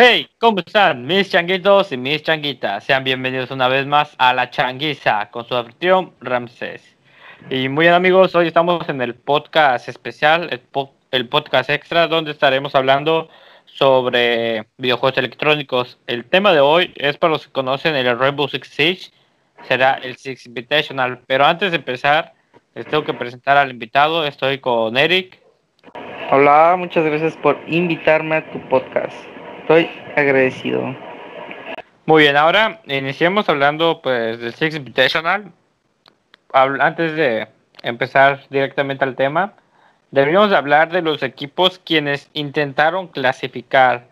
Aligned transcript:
Hey, 0.00 0.28
¿cómo 0.38 0.60
están 0.60 1.06
mis 1.06 1.28
changuitos 1.28 1.90
y 1.90 1.96
mis 1.96 2.22
changuitas? 2.22 2.84
Sean 2.84 3.02
bienvenidos 3.02 3.50
una 3.50 3.66
vez 3.66 3.84
más 3.84 4.14
a 4.18 4.32
La 4.32 4.48
Changuiza 4.48 5.28
con 5.32 5.44
su 5.44 5.56
anfitrión 5.56 6.12
Ramsés. 6.20 6.96
Y 7.50 7.68
muy 7.68 7.86
bien 7.86 7.94
amigos, 7.94 8.32
hoy 8.36 8.46
estamos 8.46 8.88
en 8.88 9.02
el 9.02 9.16
podcast 9.16 9.88
especial, 9.88 10.50
el, 11.10 11.28
podcast 11.28 11.70
extra, 11.70 12.06
donde 12.06 12.30
estaremos 12.30 12.76
hablando 12.76 13.28
sobre 13.64 14.68
videojuegos 14.76 15.18
electrónicos. 15.18 15.98
El 16.06 16.24
tema 16.26 16.52
de 16.52 16.60
hoy 16.60 16.94
es 16.94 17.18
para 17.18 17.32
los 17.32 17.48
que 17.48 17.52
conocen 17.52 17.96
el 17.96 18.16
Rainbow 18.16 18.46
Six 18.46 18.68
Siege, 18.68 19.10
será 19.62 19.94
el 19.94 20.16
Six 20.16 20.46
Invitational. 20.46 21.22
Pero 21.26 21.44
antes 21.44 21.72
de 21.72 21.78
empezar, 21.78 22.34
les 22.76 22.86
tengo 22.86 23.02
que 23.02 23.14
presentar 23.14 23.56
al 23.56 23.72
invitado. 23.72 24.24
Estoy 24.24 24.58
con 24.58 24.96
Eric. 24.96 25.40
Hola, 26.30 26.76
muchas 26.78 27.04
gracias 27.04 27.36
por 27.38 27.58
invitarme 27.66 28.36
a 28.36 28.48
tu 28.52 28.60
podcast. 28.68 29.37
Estoy 29.68 29.90
agradecido. 30.16 30.96
Muy 32.06 32.22
bien, 32.22 32.38
ahora 32.38 32.80
iniciemos 32.86 33.50
hablando 33.50 34.00
pues 34.00 34.40
del 34.40 34.54
Six 34.54 34.76
Invitational. 34.76 35.52
Antes 36.54 37.14
de 37.14 37.48
empezar 37.82 38.40
directamente 38.48 39.04
al 39.04 39.14
tema, 39.14 39.52
deberíamos 40.10 40.52
hablar 40.54 40.90
de 40.90 41.02
los 41.02 41.22
equipos 41.22 41.78
quienes 41.78 42.30
intentaron 42.32 43.08
clasificar, 43.08 44.08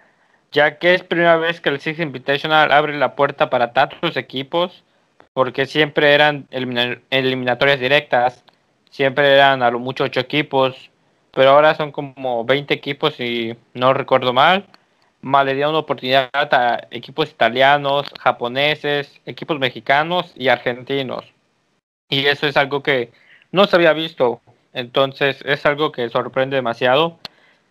ya 0.53 0.77
que 0.77 0.93
es 0.93 1.03
primera 1.03 1.39
vez 1.39 1.63
que 1.63 1.71
el 1.71 1.81
Six 1.81 2.01
Invitational 2.01 2.71
abre 2.71 2.95
la 2.99 3.15
puerta 3.17 3.49
para 3.49 3.73
tantos 3.73 4.19
equipos, 4.19 4.85
porque 5.33 5.65
siempre 5.65 6.13
eran 6.13 6.47
eliminatorias 6.51 7.81
directas 7.81 8.45
siempre 8.91 9.33
eran 9.33 9.63
a 9.63 9.71
lo 9.71 9.79
mucho 9.79 10.05
ocho 10.05 10.21
equipos, 10.21 10.91
pero 11.31 11.51
ahora 11.51 11.75
son 11.75 11.93
como 11.93 12.45
20 12.45 12.75
equipos 12.75 13.19
y 13.21 13.57
no 13.73 13.95
recuerdo 13.95 14.35
mal. 14.35 14.67
Más 15.23 15.45
le 15.45 15.55
dieron 15.55 15.71
una 15.71 15.81
oportunidad 15.81 16.31
a 16.33 16.87
equipos 16.91 17.31
italianos, 17.31 18.13
japoneses, 18.21 19.21
equipos 19.27 19.59
mexicanos 19.59 20.33
y 20.37 20.49
argentinos. 20.49 21.25
Y 22.09 22.27
eso 22.27 22.47
es 22.47 22.57
algo 22.57 22.83
que 22.83 23.11
no 23.51 23.67
se 23.67 23.77
había 23.77 23.93
visto. 23.93 24.41
Entonces 24.73 25.43
es 25.45 25.65
algo 25.67 25.91
que 25.91 26.09
sorprende 26.11 26.57
demasiado. 26.57 27.19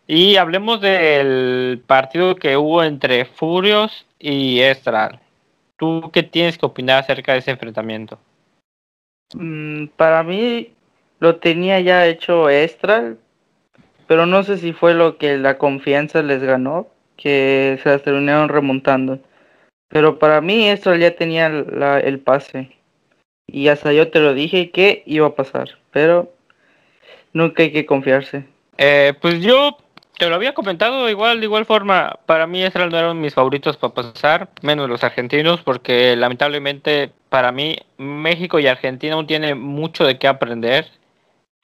Y 0.07 0.35
hablemos 0.35 0.81
del 0.81 1.81
partido 1.85 2.35
que 2.35 2.57
hubo 2.57 2.83
entre 2.83 3.25
Furios 3.25 4.05
y 4.19 4.59
Estral. 4.59 5.19
¿Tú 5.77 6.09
qué 6.13 6.23
tienes 6.23 6.57
que 6.57 6.65
opinar 6.65 6.99
acerca 6.99 7.33
de 7.33 7.39
ese 7.39 7.51
enfrentamiento? 7.51 8.19
Mm, 9.33 9.87
para 9.95 10.23
mí 10.23 10.73
lo 11.19 11.37
tenía 11.37 11.79
ya 11.79 12.05
hecho 12.05 12.49
extra, 12.49 13.15
pero 14.07 14.25
no 14.25 14.43
sé 14.43 14.57
si 14.57 14.73
fue 14.73 14.93
lo 14.93 15.17
que 15.17 15.37
la 15.37 15.57
confianza 15.57 16.21
les 16.21 16.43
ganó, 16.43 16.87
que 17.17 17.79
se 17.81 17.89
las 17.89 18.03
terminaron 18.03 18.49
remontando. 18.49 19.19
Pero 19.89 20.19
para 20.19 20.41
mí 20.41 20.67
esto 20.67 20.95
ya 20.95 21.15
tenía 21.15 21.47
el 21.47 22.19
pase. 22.19 22.71
Y 23.47 23.67
hasta 23.67 23.93
yo 23.93 24.09
te 24.09 24.19
lo 24.19 24.33
dije 24.33 24.71
que 24.71 25.03
iba 25.05 25.27
a 25.27 25.35
pasar. 25.35 25.69
Pero 25.91 26.33
nunca 27.33 27.63
hay 27.63 27.71
que 27.71 27.85
confiarse. 27.85 28.45
Eh, 28.77 29.13
pues 29.21 29.41
yo 29.41 29.77
te 30.17 30.29
lo 30.29 30.35
había 30.35 30.53
comentado 30.53 31.09
igual, 31.09 31.39
de 31.39 31.45
igual 31.45 31.65
forma. 31.65 32.19
Para 32.25 32.47
mí 32.47 32.63
estos 32.63 32.89
no 32.89 32.97
eran 32.97 33.21
mis 33.21 33.33
favoritos 33.33 33.77
para 33.77 33.93
pasar, 33.93 34.49
menos 34.61 34.89
los 34.89 35.03
argentinos, 35.03 35.61
porque 35.61 36.15
lamentablemente 36.15 37.11
para 37.29 37.51
mí 37.51 37.77
México 37.97 38.59
y 38.59 38.67
Argentina 38.67 39.15
aún 39.15 39.27
tienen 39.27 39.59
mucho 39.59 40.05
de 40.05 40.17
qué 40.17 40.27
aprender 40.27 40.87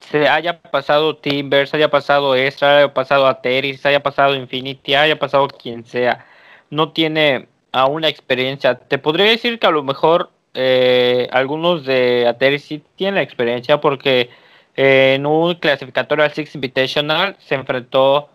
se 0.10 0.28
haya 0.28 0.62
pasado 0.62 1.16
Timbers, 1.18 1.74
haya 1.74 1.90
pasado 1.90 2.36
Extra, 2.36 2.78
haya 2.78 2.94
pasado 2.94 3.28
Ateris, 3.28 3.86
haya 3.86 4.02
pasado 4.02 4.36
Infinity, 4.36 4.96
haya 4.96 5.18
pasado 5.18 5.48
quien 5.48 5.86
sea, 5.86 6.26
no 6.70 6.92
tiene 6.92 7.48
aún 7.72 8.02
la 8.02 8.10
experiencia. 8.10 8.76
Te 8.76 8.98
podría 8.98 9.26
decir 9.28 9.60
que 9.60 9.68
a 9.68 9.72
lo 9.72 9.84
mejor 9.84 10.32
eh, 10.54 11.28
algunos 11.32 11.86
de 11.86 12.28
Ateris 12.28 12.64
sí 12.64 12.84
tienen 12.96 13.16
la 13.16 13.22
experiencia 13.22 13.80
porque 13.80 14.30
eh, 14.76 15.14
en 15.16 15.26
un 15.26 15.56
clasificatorio 15.56 16.26
al 16.26 16.34
Six 16.34 16.56
Invitational 16.56 17.38
se 17.40 17.56
enfrentó 17.56 18.30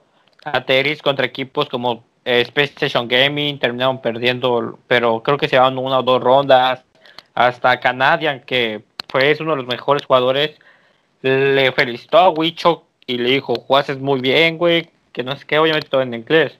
Ateris 0.44 1.02
contra 1.02 1.26
equipos 1.26 1.68
como 1.68 2.04
eh, 2.24 2.40
Space 2.42 2.72
Station 2.72 3.08
Gaming, 3.08 3.58
terminaron 3.58 4.00
perdiendo, 4.00 4.78
pero 4.86 5.22
creo 5.22 5.38
que 5.38 5.48
se 5.48 5.56
llevaron 5.56 5.78
una 5.78 5.98
o 5.98 6.02
dos 6.02 6.22
rondas. 6.22 6.82
Hasta 7.34 7.80
Canadian, 7.80 8.40
que 8.40 8.82
fue 9.10 9.36
uno 9.40 9.50
de 9.52 9.56
los 9.58 9.66
mejores 9.66 10.06
jugadores 10.06 10.58
le 11.26 11.72
felicitó 11.72 12.18
a 12.18 12.30
Wicho 12.30 12.84
y 13.06 13.18
le 13.18 13.30
dijo, 13.30 13.54
jugases 13.54 13.98
muy 13.98 14.20
bien, 14.20 14.58
güey, 14.58 14.88
que 15.12 15.22
no 15.22 15.36
sé 15.36 15.46
qué, 15.46 15.58
obviamente 15.58 15.88
todo 15.88 16.02
en 16.02 16.14
inglés. 16.14 16.58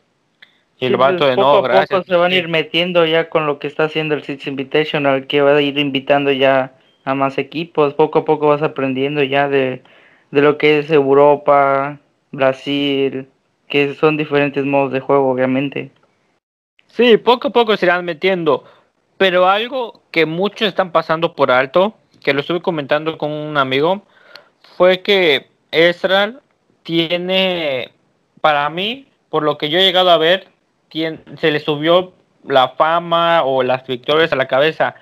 Y 0.79 0.87
el 0.87 0.97
vato 0.97 1.27
de 1.27 1.37
nuevo, 1.37 1.63
gracias. 1.63 1.89
Poco 1.89 2.05
se 2.05 2.17
van 2.17 2.33
a 2.33 2.35
ir 2.35 2.49
metiendo 2.49 3.07
ya 3.07 3.31
con 3.31 3.47
lo 3.47 3.59
que 3.59 3.67
está 3.67 3.85
haciendo 3.85 4.15
el 4.15 4.23
Six 4.23 4.47
Invitational, 4.47 5.27
que 5.27 5.41
va 5.41 5.57
a 5.57 5.63
ir 5.63 5.79
invitando 5.79 6.31
ya 6.33 6.75
a 7.05 7.15
más 7.15 7.39
equipos. 7.39 7.95
Poco 7.95 8.21
a 8.21 8.25
poco 8.25 8.49
vas 8.49 8.63
aprendiendo 8.63 9.23
ya 9.23 9.49
de, 9.49 9.83
de 10.33 10.43
lo 10.43 10.59
que 10.59 10.79
es 10.79 10.91
Europa, 10.91 11.99
Brasil, 12.31 13.27
que 13.69 13.95
son 13.95 14.19
diferentes 14.19 14.65
modos 14.65 14.93
de 14.93 15.01
juego, 15.01 15.31
obviamente. 15.31 15.91
Sí, 16.89 17.17
poco 17.17 17.49
a 17.49 17.53
poco 17.53 17.77
se 17.77 17.87
irán 17.87 18.05
metiendo. 18.05 18.65
Pero 19.17 19.49
algo 19.49 20.03
que 20.11 20.27
muchos 20.27 20.69
están 20.69 20.93
pasando 20.93 21.35
por 21.35 21.51
alto, 21.51 21.95
que 22.23 22.35
lo 22.35 22.41
estuve 22.41 22.61
comentando 22.61 23.17
con 23.17 23.33
un 23.33 23.57
amigo, 23.57 24.03
fue 24.77 25.03
que 25.03 25.49
Ezra 25.71 26.35
tiene, 26.83 27.93
para 28.41 28.69
mí, 28.71 29.09
por 29.29 29.43
lo 29.43 29.59
que 29.59 29.69
yo 29.69 29.79
he 29.79 29.85
llegado 29.85 30.11
a 30.11 30.19
ver, 30.19 30.49
se 30.91 31.51
le 31.51 31.61
subió 31.61 32.13
la 32.45 32.69
fama 32.71 33.43
o 33.45 33.63
las 33.63 33.87
victorias 33.87 34.33
a 34.33 34.37
la 34.37 34.47
cabeza. 34.47 34.95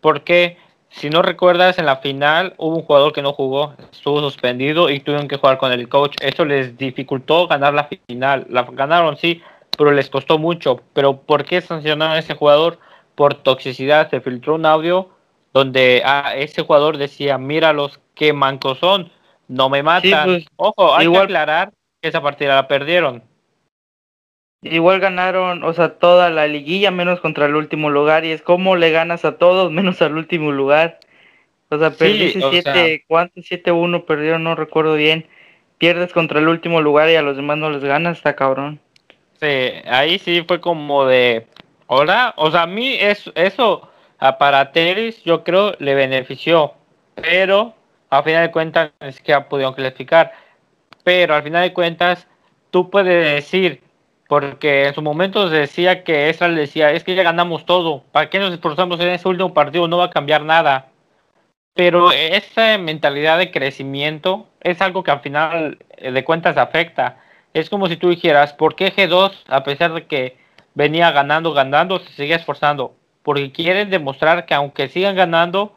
Porque, 0.00 0.56
si 0.88 1.10
no 1.10 1.22
recuerdas, 1.22 1.78
en 1.78 1.86
la 1.86 1.96
final 1.96 2.54
hubo 2.56 2.76
un 2.76 2.82
jugador 2.82 3.12
que 3.12 3.22
no 3.22 3.32
jugó, 3.32 3.74
estuvo 3.92 4.20
suspendido 4.20 4.90
y 4.90 5.00
tuvieron 5.00 5.28
que 5.28 5.36
jugar 5.36 5.58
con 5.58 5.72
el 5.72 5.88
coach. 5.88 6.16
Eso 6.20 6.44
les 6.44 6.76
dificultó 6.76 7.46
ganar 7.46 7.74
la 7.74 7.88
final. 8.08 8.46
La 8.48 8.62
ganaron, 8.62 9.16
sí, 9.16 9.42
pero 9.76 9.92
les 9.92 10.08
costó 10.08 10.38
mucho. 10.38 10.80
Pero, 10.92 11.18
¿por 11.18 11.44
qué 11.44 11.60
sancionaron 11.60 12.14
a 12.14 12.18
ese 12.18 12.34
jugador? 12.34 12.78
Por 13.14 13.34
toxicidad. 13.34 14.10
Se 14.10 14.20
filtró 14.20 14.54
un 14.54 14.66
audio 14.66 15.10
donde 15.52 16.02
a 16.04 16.28
ah, 16.28 16.36
ese 16.36 16.62
jugador 16.62 16.98
decía, 16.98 17.38
míralos, 17.38 17.98
qué 18.16 18.32
mancos 18.32 18.78
son 18.78 19.12
no 19.48 19.68
me 19.68 19.82
matan. 19.82 20.24
Pues, 20.24 20.46
Ojo, 20.56 20.94
hay 20.94 21.10
que 21.10 21.18
aclarar 21.18 21.72
que 22.00 22.08
esa 22.08 22.20
partida 22.20 22.54
la 22.54 22.68
perdieron. 22.68 23.22
Igual 24.62 25.00
ganaron, 25.00 25.62
o 25.62 25.72
sea, 25.72 25.98
toda 25.98 26.30
la 26.30 26.46
liguilla 26.46 26.90
menos 26.90 27.20
contra 27.20 27.46
el 27.46 27.54
último 27.54 27.90
lugar 27.90 28.24
y 28.24 28.32
es 28.32 28.42
como 28.42 28.74
le 28.74 28.90
ganas 28.90 29.24
a 29.24 29.38
todos 29.38 29.70
menos 29.72 30.02
al 30.02 30.16
último 30.16 30.52
lugar. 30.52 30.98
O 31.68 31.78
sea, 31.78 31.90
perdiste 31.90 32.40
7, 32.40 33.04
¿cuántos? 33.08 33.44
7-1 33.44 34.04
perdieron, 34.04 34.44
no 34.44 34.54
recuerdo 34.54 34.94
bien. 34.94 35.26
Pierdes 35.78 36.12
contra 36.12 36.38
el 36.38 36.48
último 36.48 36.80
lugar 36.80 37.10
y 37.10 37.16
a 37.16 37.22
los 37.22 37.36
demás 37.36 37.58
no 37.58 37.70
les 37.70 37.84
ganas, 37.84 38.18
está 38.18 38.36
cabrón. 38.36 38.80
Sí, 39.40 39.72
ahí 39.84 40.18
sí 40.18 40.42
fue 40.46 40.60
como 40.60 41.04
de, 41.04 41.46
hola, 41.88 42.32
o 42.36 42.50
sea, 42.50 42.62
a 42.62 42.66
mí 42.66 42.94
eso, 42.98 43.32
eso 43.34 43.90
a 44.18 44.38
para 44.38 44.72
Teris 44.72 45.22
yo 45.24 45.44
creo 45.44 45.74
le 45.78 45.94
benefició, 45.94 46.72
pero 47.16 47.74
a 48.10 48.22
final 48.22 48.46
de 48.46 48.52
cuentas 48.52 48.90
es 49.00 49.20
que 49.20 49.32
ha 49.32 49.48
podido 49.48 49.74
clasificar. 49.74 50.32
Pero 51.04 51.34
al 51.34 51.42
final 51.42 51.62
de 51.62 51.72
cuentas, 51.72 52.26
tú 52.70 52.90
puedes 52.90 53.34
decir, 53.34 53.82
porque 54.28 54.88
en 54.88 54.94
su 54.94 55.02
momento 55.02 55.48
decía 55.48 56.04
que 56.04 56.28
Ezra 56.28 56.48
le 56.48 56.62
decía, 56.62 56.92
es 56.92 57.04
que 57.04 57.14
ya 57.14 57.22
ganamos 57.22 57.64
todo, 57.66 58.02
¿para 58.12 58.28
qué 58.28 58.38
nos 58.38 58.52
esforzamos 58.52 58.98
en 59.00 59.08
ese 59.08 59.28
último 59.28 59.54
partido? 59.54 59.88
No 59.88 59.98
va 59.98 60.06
a 60.06 60.10
cambiar 60.10 60.42
nada. 60.42 60.88
Pero 61.74 62.10
esa 62.10 62.78
mentalidad 62.78 63.38
de 63.38 63.50
crecimiento 63.50 64.48
es 64.62 64.80
algo 64.80 65.04
que 65.04 65.10
al 65.10 65.20
final 65.20 65.78
de 66.00 66.24
cuentas 66.24 66.56
afecta. 66.56 67.18
Es 67.52 67.70
como 67.70 67.86
si 67.86 67.96
tú 67.96 68.08
dijeras, 68.08 68.54
¿por 68.54 68.74
qué 68.74 68.92
G2, 68.92 69.32
a 69.46 69.62
pesar 69.62 69.92
de 69.92 70.06
que 70.06 70.38
venía 70.74 71.10
ganando, 71.10 71.52
ganando, 71.52 71.98
se 71.98 72.12
sigue 72.14 72.34
esforzando? 72.34 72.96
Porque 73.22 73.52
quieren 73.52 73.90
demostrar 73.90 74.46
que 74.46 74.54
aunque 74.54 74.88
sigan 74.88 75.16
ganando, 75.16 75.76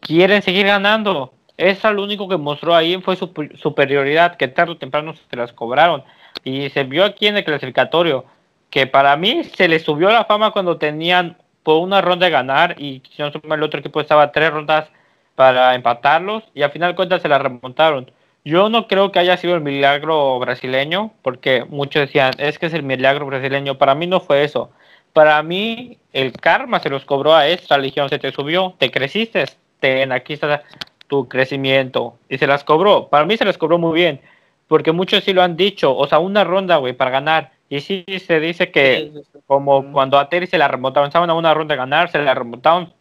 quieren 0.00 0.42
seguir 0.42 0.66
ganando. 0.66 1.34
Esa 1.58 1.92
lo 1.92 2.04
único 2.04 2.28
que 2.28 2.36
mostró 2.36 2.74
ahí 2.74 3.00
fue 3.02 3.16
su 3.16 3.32
superioridad, 3.56 4.36
que 4.36 4.48
tarde 4.48 4.72
o 4.72 4.76
temprano 4.76 5.12
se 5.12 5.36
las 5.36 5.52
cobraron. 5.52 6.04
Y 6.44 6.70
se 6.70 6.84
vio 6.84 7.04
aquí 7.04 7.26
en 7.26 7.36
el 7.36 7.44
clasificatorio, 7.44 8.24
que 8.70 8.86
para 8.86 9.16
mí 9.16 9.44
se 9.44 9.68
le 9.68 9.80
subió 9.80 10.10
la 10.10 10.24
fama 10.24 10.52
cuando 10.52 10.78
tenían 10.78 11.36
por 11.62 11.82
una 11.82 12.00
ronda 12.00 12.26
de 12.26 12.32
ganar 12.32 12.80
y 12.80 13.02
si 13.10 13.22
no 13.22 13.30
el 13.54 13.62
otro 13.62 13.80
equipo 13.80 14.00
estaba 14.00 14.32
tres 14.32 14.50
rondas 14.50 14.88
para 15.34 15.74
empatarlos 15.74 16.44
y 16.54 16.62
al 16.62 16.70
final 16.70 16.94
cuentas 16.94 17.22
se 17.22 17.28
la 17.28 17.38
remontaron. 17.38 18.10
Yo 18.44 18.68
no 18.70 18.86
creo 18.86 19.12
que 19.12 19.18
haya 19.18 19.36
sido 19.36 19.54
el 19.54 19.60
milagro 19.60 20.38
brasileño, 20.38 21.12
porque 21.22 21.64
muchos 21.68 22.00
decían, 22.00 22.32
es 22.38 22.58
que 22.58 22.66
es 22.66 22.74
el 22.74 22.82
milagro 22.82 23.26
brasileño. 23.26 23.76
Para 23.76 23.94
mí 23.94 24.06
no 24.06 24.20
fue 24.20 24.44
eso. 24.44 24.70
Para 25.12 25.42
mí 25.42 25.98
el 26.12 26.32
karma 26.32 26.80
se 26.80 26.88
los 26.88 27.04
cobró 27.04 27.34
a 27.34 27.46
esta 27.48 27.76
legión, 27.76 28.08
se 28.08 28.18
te 28.18 28.32
subió, 28.32 28.74
te 28.78 28.90
creciste, 28.90 29.44
te, 29.80 30.10
aquí 30.12 30.34
está 30.34 30.62
tu 31.08 31.28
crecimiento. 31.28 32.16
Y 32.28 32.38
se 32.38 32.46
las 32.46 32.62
cobró. 32.62 33.08
Para 33.08 33.26
mí 33.26 33.36
se 33.36 33.44
las 33.44 33.58
cobró 33.58 33.78
muy 33.78 33.94
bien. 33.94 34.20
Porque 34.68 34.92
muchos 34.92 35.24
sí 35.24 35.32
lo 35.32 35.42
han 35.42 35.56
dicho. 35.56 35.96
O 35.96 36.06
sea, 36.06 36.20
una 36.20 36.44
ronda, 36.44 36.76
güey, 36.76 36.92
para 36.92 37.10
ganar. 37.10 37.50
Y 37.68 37.80
sí 37.80 38.04
se 38.24 38.40
dice 38.40 38.70
que 38.70 39.12
como 39.46 39.92
cuando 39.92 40.18
a 40.18 40.28
Terry 40.28 40.46
se 40.46 40.58
la 40.58 40.68
remontaban, 40.68 41.08
estaban 41.08 41.28
a 41.30 41.34
una 41.34 41.52
ronda 41.52 41.74
de 41.74 41.78
ganar, 41.78 42.10
se 42.10 42.18
la 42.18 42.34
remontaban 42.34 42.92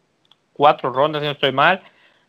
cuatro 0.53 0.91
rondas, 0.91 1.21
si 1.21 1.25
no 1.25 1.33
estoy 1.33 1.51
mal. 1.51 1.81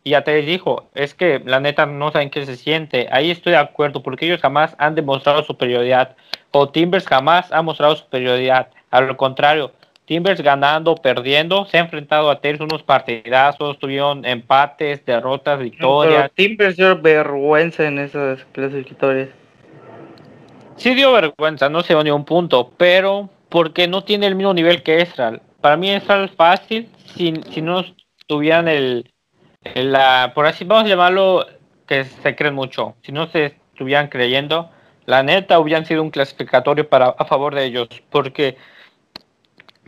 Y 0.03 0.13
a 0.13 0.23
Terry 0.23 0.43
dijo, 0.43 0.89
es 0.93 1.13
que 1.13 1.41
la 1.45 1.59
neta 1.59 1.85
no 1.85 2.11
saben 2.11 2.29
qué 2.29 2.45
se 2.45 2.55
siente. 2.55 3.09
Ahí 3.11 3.31
estoy 3.31 3.51
de 3.51 3.59
acuerdo, 3.59 4.01
porque 4.01 4.25
ellos 4.25 4.39
jamás 4.41 4.75
han 4.77 4.95
demostrado 4.95 5.43
superioridad. 5.43 6.15
O 6.51 6.69
Timbers 6.69 7.05
jamás 7.05 7.51
ha 7.51 7.61
mostrado 7.61 7.95
superioridad. 7.95 8.69
A 8.91 9.01
lo 9.01 9.17
contrario, 9.17 9.71
Timbers 10.09 10.41
ganando, 10.41 10.95
perdiendo, 10.95 11.65
se 11.65 11.77
ha 11.77 11.81
enfrentado 11.81 12.31
a 12.31 12.41
Terry 12.41 12.63
unos 12.63 12.81
partidazos, 12.81 13.77
tuvieron 13.77 14.25
empates, 14.25 15.05
derrotas, 15.05 15.59
victorias. 15.59 16.31
Timbers 16.33 16.77
dio 16.77 16.99
vergüenza 16.99 17.85
en 17.85 17.99
esas 17.99 18.43
clasificatorias. 18.45 19.29
Sí 20.77 20.95
dio 20.95 21.13
vergüenza, 21.13 21.69
no 21.69 21.83
se 21.83 21.93
dio 21.93 22.03
ni 22.03 22.09
un 22.09 22.25
punto, 22.25 22.71
pero 22.75 23.29
porque 23.49 23.87
no 23.87 24.03
tiene 24.03 24.25
el 24.25 24.33
mismo 24.33 24.51
nivel 24.51 24.81
que 24.81 24.99
Estral. 24.99 25.43
Para 25.61 25.77
mí 25.77 25.91
Estral 25.91 26.25
es 26.25 26.31
fácil 26.31 26.89
si, 27.13 27.39
si 27.51 27.61
no 27.61 27.85
tuvieran 28.25 28.67
el, 28.67 29.11
la, 29.75 30.31
por 30.33 30.47
así 30.47 30.63
vamos 30.63 30.85
a 30.85 30.87
llamarlo, 30.87 31.45
que 31.85 32.05
se 32.05 32.35
creen 32.35 32.55
mucho. 32.55 32.95
Si 33.03 33.11
no 33.11 33.27
se 33.27 33.57
estuvieran 33.73 34.07
creyendo, 34.07 34.71
la 35.05 35.21
neta 35.21 35.59
hubieran 35.59 35.85
sido 35.85 36.01
un 36.01 36.09
clasificatorio 36.09 36.89
para 36.89 37.09
a 37.09 37.25
favor 37.25 37.53
de 37.53 37.65
ellos, 37.65 37.89
porque 38.09 38.57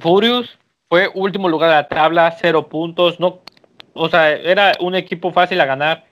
Furious 0.01 0.57
fue 0.89 1.09
último 1.13 1.47
lugar 1.47 1.69
de 1.69 1.75
la 1.77 1.87
tabla, 1.87 2.35
cero 2.39 2.67
puntos, 2.67 3.19
no, 3.19 3.39
o 3.93 4.09
sea, 4.09 4.31
era 4.31 4.73
un 4.79 4.95
equipo 4.95 5.31
fácil 5.31 5.61
a 5.61 5.65
ganar. 5.65 6.05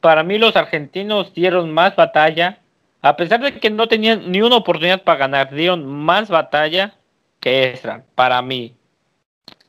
Para 0.00 0.22
mí 0.22 0.38
los 0.38 0.56
argentinos 0.56 1.32
dieron 1.32 1.72
más 1.72 1.94
batalla 1.94 2.58
a 3.04 3.18
pesar 3.18 3.38
de 3.40 3.60
que 3.60 3.68
no 3.68 3.86
tenían 3.86 4.32
ni 4.32 4.40
una 4.40 4.56
oportunidad 4.56 5.02
para 5.02 5.18
ganar, 5.18 5.54
dieron 5.54 5.84
más 5.84 6.30
batalla 6.30 6.94
que 7.38 7.70
Ezra, 7.70 8.02
para 8.14 8.40
mí. 8.40 8.74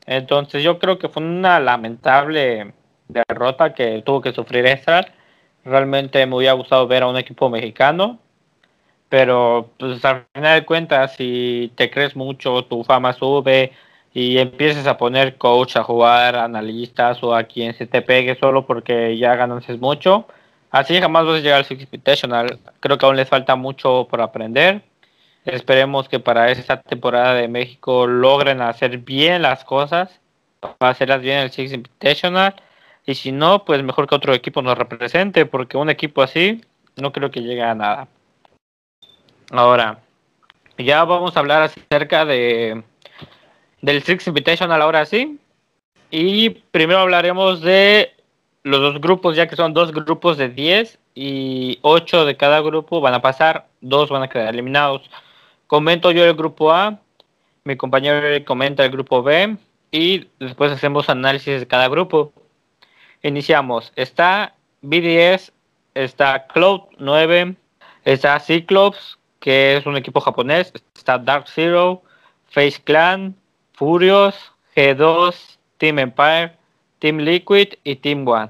Entonces 0.06 0.64
yo 0.64 0.80
creo 0.80 0.98
que 0.98 1.10
fue 1.10 1.22
una 1.22 1.60
lamentable 1.60 2.74
derrota 3.10 3.74
que 3.74 4.02
tuvo 4.06 4.22
que 4.22 4.32
sufrir 4.32 4.66
Ezra. 4.66 5.06
Realmente 5.66 6.26
me 6.26 6.38
hubiera 6.38 6.54
gustado 6.54 6.88
ver 6.88 7.04
a 7.04 7.08
un 7.08 7.18
equipo 7.18 7.50
mexicano. 7.50 8.20
Pero 9.16 9.70
pues 9.78 10.04
al 10.04 10.26
final 10.34 10.60
de 10.60 10.66
cuentas, 10.66 11.16
si 11.16 11.72
te 11.76 11.90
crees 11.90 12.18
mucho, 12.18 12.66
tu 12.66 12.84
fama 12.84 13.14
sube 13.14 13.72
y 14.14 14.38
empiezas 14.40 14.88
a 14.88 14.98
poner 14.98 15.38
coach 15.38 15.78
a 15.78 15.84
jugar, 15.84 16.36
analistas 16.36 17.24
o 17.24 17.34
a 17.34 17.44
quien 17.46 17.74
se 17.76 17.88
te 17.88 18.02
pegue 18.02 18.36
solo 18.38 18.66
porque 18.66 19.18
ya 19.18 19.38
ganaste 19.38 19.78
mucho, 19.78 20.28
Así 20.70 21.00
jamás 21.00 21.26
vas 21.26 21.36
a 21.38 21.40
llegar 21.40 21.60
al 21.60 21.66
Six 21.66 21.84
Invitational. 21.84 22.60
Creo 22.82 22.98
que 22.98 23.06
aún 23.06 23.16
les 23.16 23.30
falta 23.30 23.56
mucho 23.56 24.06
por 24.10 24.20
aprender. 24.22 24.82
Esperemos 25.46 26.10
que 26.10 26.20
para 26.20 26.52
esta 26.52 26.82
temporada 26.82 27.36
de 27.36 27.48
México 27.48 28.08
logren 28.08 28.60
hacer 28.60 28.98
bien 28.98 29.44
las 29.44 29.64
cosas, 29.64 30.20
hacerlas 30.80 31.22
bien 31.22 31.40
el 31.40 31.52
Six 31.52 31.72
Invitational. 31.72 32.56
Y 33.06 33.16
si 33.16 33.32
no, 33.32 33.64
pues 33.64 33.82
mejor 33.82 34.10
que 34.10 34.16
otro 34.16 34.34
equipo 34.34 34.62
nos 34.62 34.78
represente, 34.78 35.46
porque 35.46 35.78
un 35.78 35.90
equipo 35.90 36.22
así 36.22 36.62
no 36.98 37.14
creo 37.14 37.32
que 37.32 37.42
llegue 37.42 37.64
a 37.64 37.76
nada. 37.76 38.10
Ahora, 39.52 40.00
ya 40.78 41.04
vamos 41.04 41.36
a 41.36 41.40
hablar 41.40 41.64
acerca 41.64 42.26
de 42.26 42.84
del 43.82 44.04
Six 44.04 44.28
Invitational 44.28 44.82
ahora 44.82 45.06
sí. 45.06 45.40
Y 46.12 46.50
primero 46.50 47.00
hablaremos 47.00 47.62
de 47.62 48.14
los 48.64 48.82
dos 48.82 49.00
grupos, 49.00 49.36
ya 49.36 49.48
que 49.48 49.56
son 49.56 49.74
dos 49.74 49.92
grupos 49.92 50.38
de 50.38 50.50
10 50.50 50.98
y 51.14 51.80
8 51.82 52.26
de 52.26 52.36
cada 52.36 52.62
grupo 52.62 53.00
van 53.00 53.14
a 53.14 53.22
pasar, 53.22 53.68
dos 53.82 54.10
van 54.10 54.24
a 54.24 54.28
quedar 54.28 54.54
eliminados. 54.54 55.10
Comento 55.68 56.12
yo 56.12 56.24
el 56.26 56.34
grupo 56.34 56.72
A, 56.72 57.00
mi 57.64 57.76
compañero 57.78 58.22
comenta 58.46 58.84
el 58.84 58.92
grupo 58.92 59.24
B 59.24 59.58
y 59.92 60.28
después 60.40 60.72
hacemos 60.72 61.10
análisis 61.10 61.60
de 61.60 61.68
cada 61.68 61.88
grupo. 61.88 62.34
Iniciamos. 63.22 63.94
Está 63.96 64.56
BDS, 64.82 65.52
está 65.94 66.48
Cloud 66.48 66.82
9, 66.98 67.56
está 68.04 68.40
Cyclops, 68.40 69.18
que 69.46 69.78
es 69.78 69.86
un 69.86 69.96
equipo 69.96 70.20
japonés, 70.22 70.74
está 70.96 71.20
Dark 71.20 71.48
Zero, 71.48 72.02
Face 72.48 72.82
Clan, 72.84 73.36
Furious, 73.74 74.52
G2, 74.76 75.36
Team 75.78 76.00
Empire, 76.00 76.54
Team 76.98 77.20
Liquid 77.20 77.76
y 77.84 77.96
Team 77.98 78.28
One. 78.28 78.50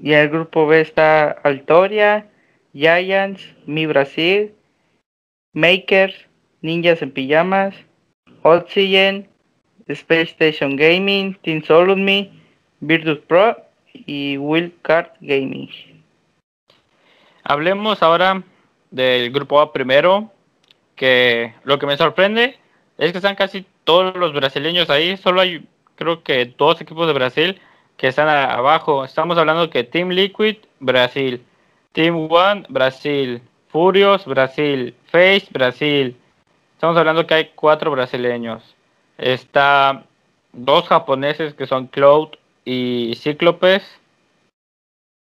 Y 0.00 0.12
el 0.12 0.30
grupo 0.30 0.66
B 0.66 0.80
está 0.80 1.32
Altoria, 1.42 2.26
Giants, 2.72 3.46
Mi 3.66 3.84
Brasil, 3.84 4.54
Makers, 5.52 6.14
Ninjas 6.62 7.02
en 7.02 7.10
Pijamas, 7.10 7.74
Oxygen, 8.40 9.28
Space 9.86 10.30
Station 10.30 10.76
Gaming, 10.76 11.34
Team 11.42 11.62
Me, 11.98 12.30
Virtus 12.80 13.18
Pro 13.18 13.54
y 13.92 14.38
Wildcard 14.38 15.10
Gaming. 15.20 15.68
Hablemos 17.44 18.02
ahora 18.02 18.42
del 18.90 19.30
grupo 19.30 19.60
A 19.60 19.72
primero, 19.72 20.30
que 20.96 21.54
lo 21.64 21.78
que 21.78 21.86
me 21.86 21.96
sorprende 21.96 22.58
es 22.98 23.12
que 23.12 23.18
están 23.18 23.36
casi 23.36 23.64
todos 23.84 24.14
los 24.16 24.32
brasileños 24.32 24.90
ahí, 24.90 25.16
solo 25.16 25.40
hay 25.40 25.66
creo 26.00 26.22
que 26.22 26.46
dos 26.56 26.80
equipos 26.80 27.06
de 27.06 27.12
Brasil 27.12 27.60
que 27.98 28.08
están 28.08 28.28
abajo. 28.28 29.04
Estamos 29.04 29.36
hablando 29.36 29.68
que 29.68 29.84
Team 29.84 30.08
Liquid, 30.08 30.56
Brasil. 30.78 31.44
Team 31.92 32.28
One, 32.30 32.64
Brasil. 32.70 33.42
Furious, 33.68 34.24
Brasil. 34.24 34.94
Face, 35.12 35.46
Brasil. 35.50 36.16
Estamos 36.72 36.96
hablando 36.96 37.26
que 37.26 37.34
hay 37.34 37.50
cuatro 37.54 37.90
brasileños. 37.90 38.62
Está 39.18 40.04
dos 40.54 40.88
japoneses 40.88 41.52
que 41.52 41.66
son 41.66 41.88
Cloud 41.88 42.30
y 42.64 43.12
Cíclopes. 43.16 43.82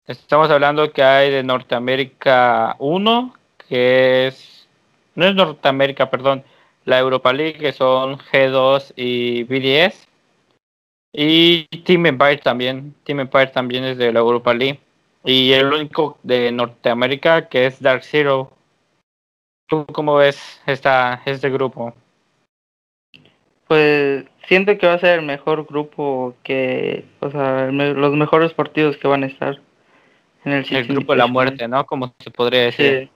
Estamos 0.07 0.50
hablando 0.50 0.94
que 0.94 1.04
hay 1.04 1.31
de 1.31 1.44
Norteamérica 1.44 2.77
uno, 2.80 3.33
que 3.69 4.27
es... 4.27 4.68
No 5.16 5.25
es 5.27 5.36
Norteamérica, 5.36 6.10
perdón. 6.10 6.44
La 6.86 7.00
Europa 7.00 7.31
League, 7.31 7.60
que 7.60 7.71
son 7.71 8.18
G2 8.18 8.94
y 8.95 9.44
BDS. 9.44 10.07
Y 11.13 11.66
Team 11.83 12.07
Empire 12.07 12.38
también. 12.38 12.95
Team 13.04 13.21
Empire 13.21 13.48
también 13.48 13.83
es 13.83 13.98
de 13.98 14.12
la 14.12 14.19
Europa 14.19 14.54
League. 14.54 14.80
Y 15.24 15.51
el 15.51 15.74
único 15.74 16.18
de 16.24 16.51
Norteamérica 16.51 17.48
que 17.48 17.66
es 17.66 17.81
Dark 17.81 18.04
Zero. 18.04 18.51
¿Tú 19.68 19.86
cómo 19.92 20.16
ves 20.16 20.62
esta, 20.66 21.21
este 21.25 21.50
grupo? 21.50 21.94
Pues 23.68 24.25
siento 24.48 24.75
que 24.77 24.88
va 24.88 24.94
a 24.94 25.00
ser 25.00 25.19
el 25.19 25.26
mejor 25.26 25.66
grupo 25.66 26.33
que, 26.42 27.06
o 27.19 27.30
sea, 27.30 27.68
los 27.68 28.16
mejores 28.16 28.54
partidos 28.54 28.97
que 28.97 29.07
van 29.07 29.23
a 29.23 29.28
estar 29.28 29.59
en 30.44 30.54
el, 30.54 30.76
el 30.76 30.88
grupo 30.88 31.11
de 31.11 31.19
la 31.19 31.28
muerte, 31.28 31.68
¿no? 31.68 31.85
Como 31.85 32.14
se 32.19 32.31
podría 32.31 32.61
decir. 32.61 33.09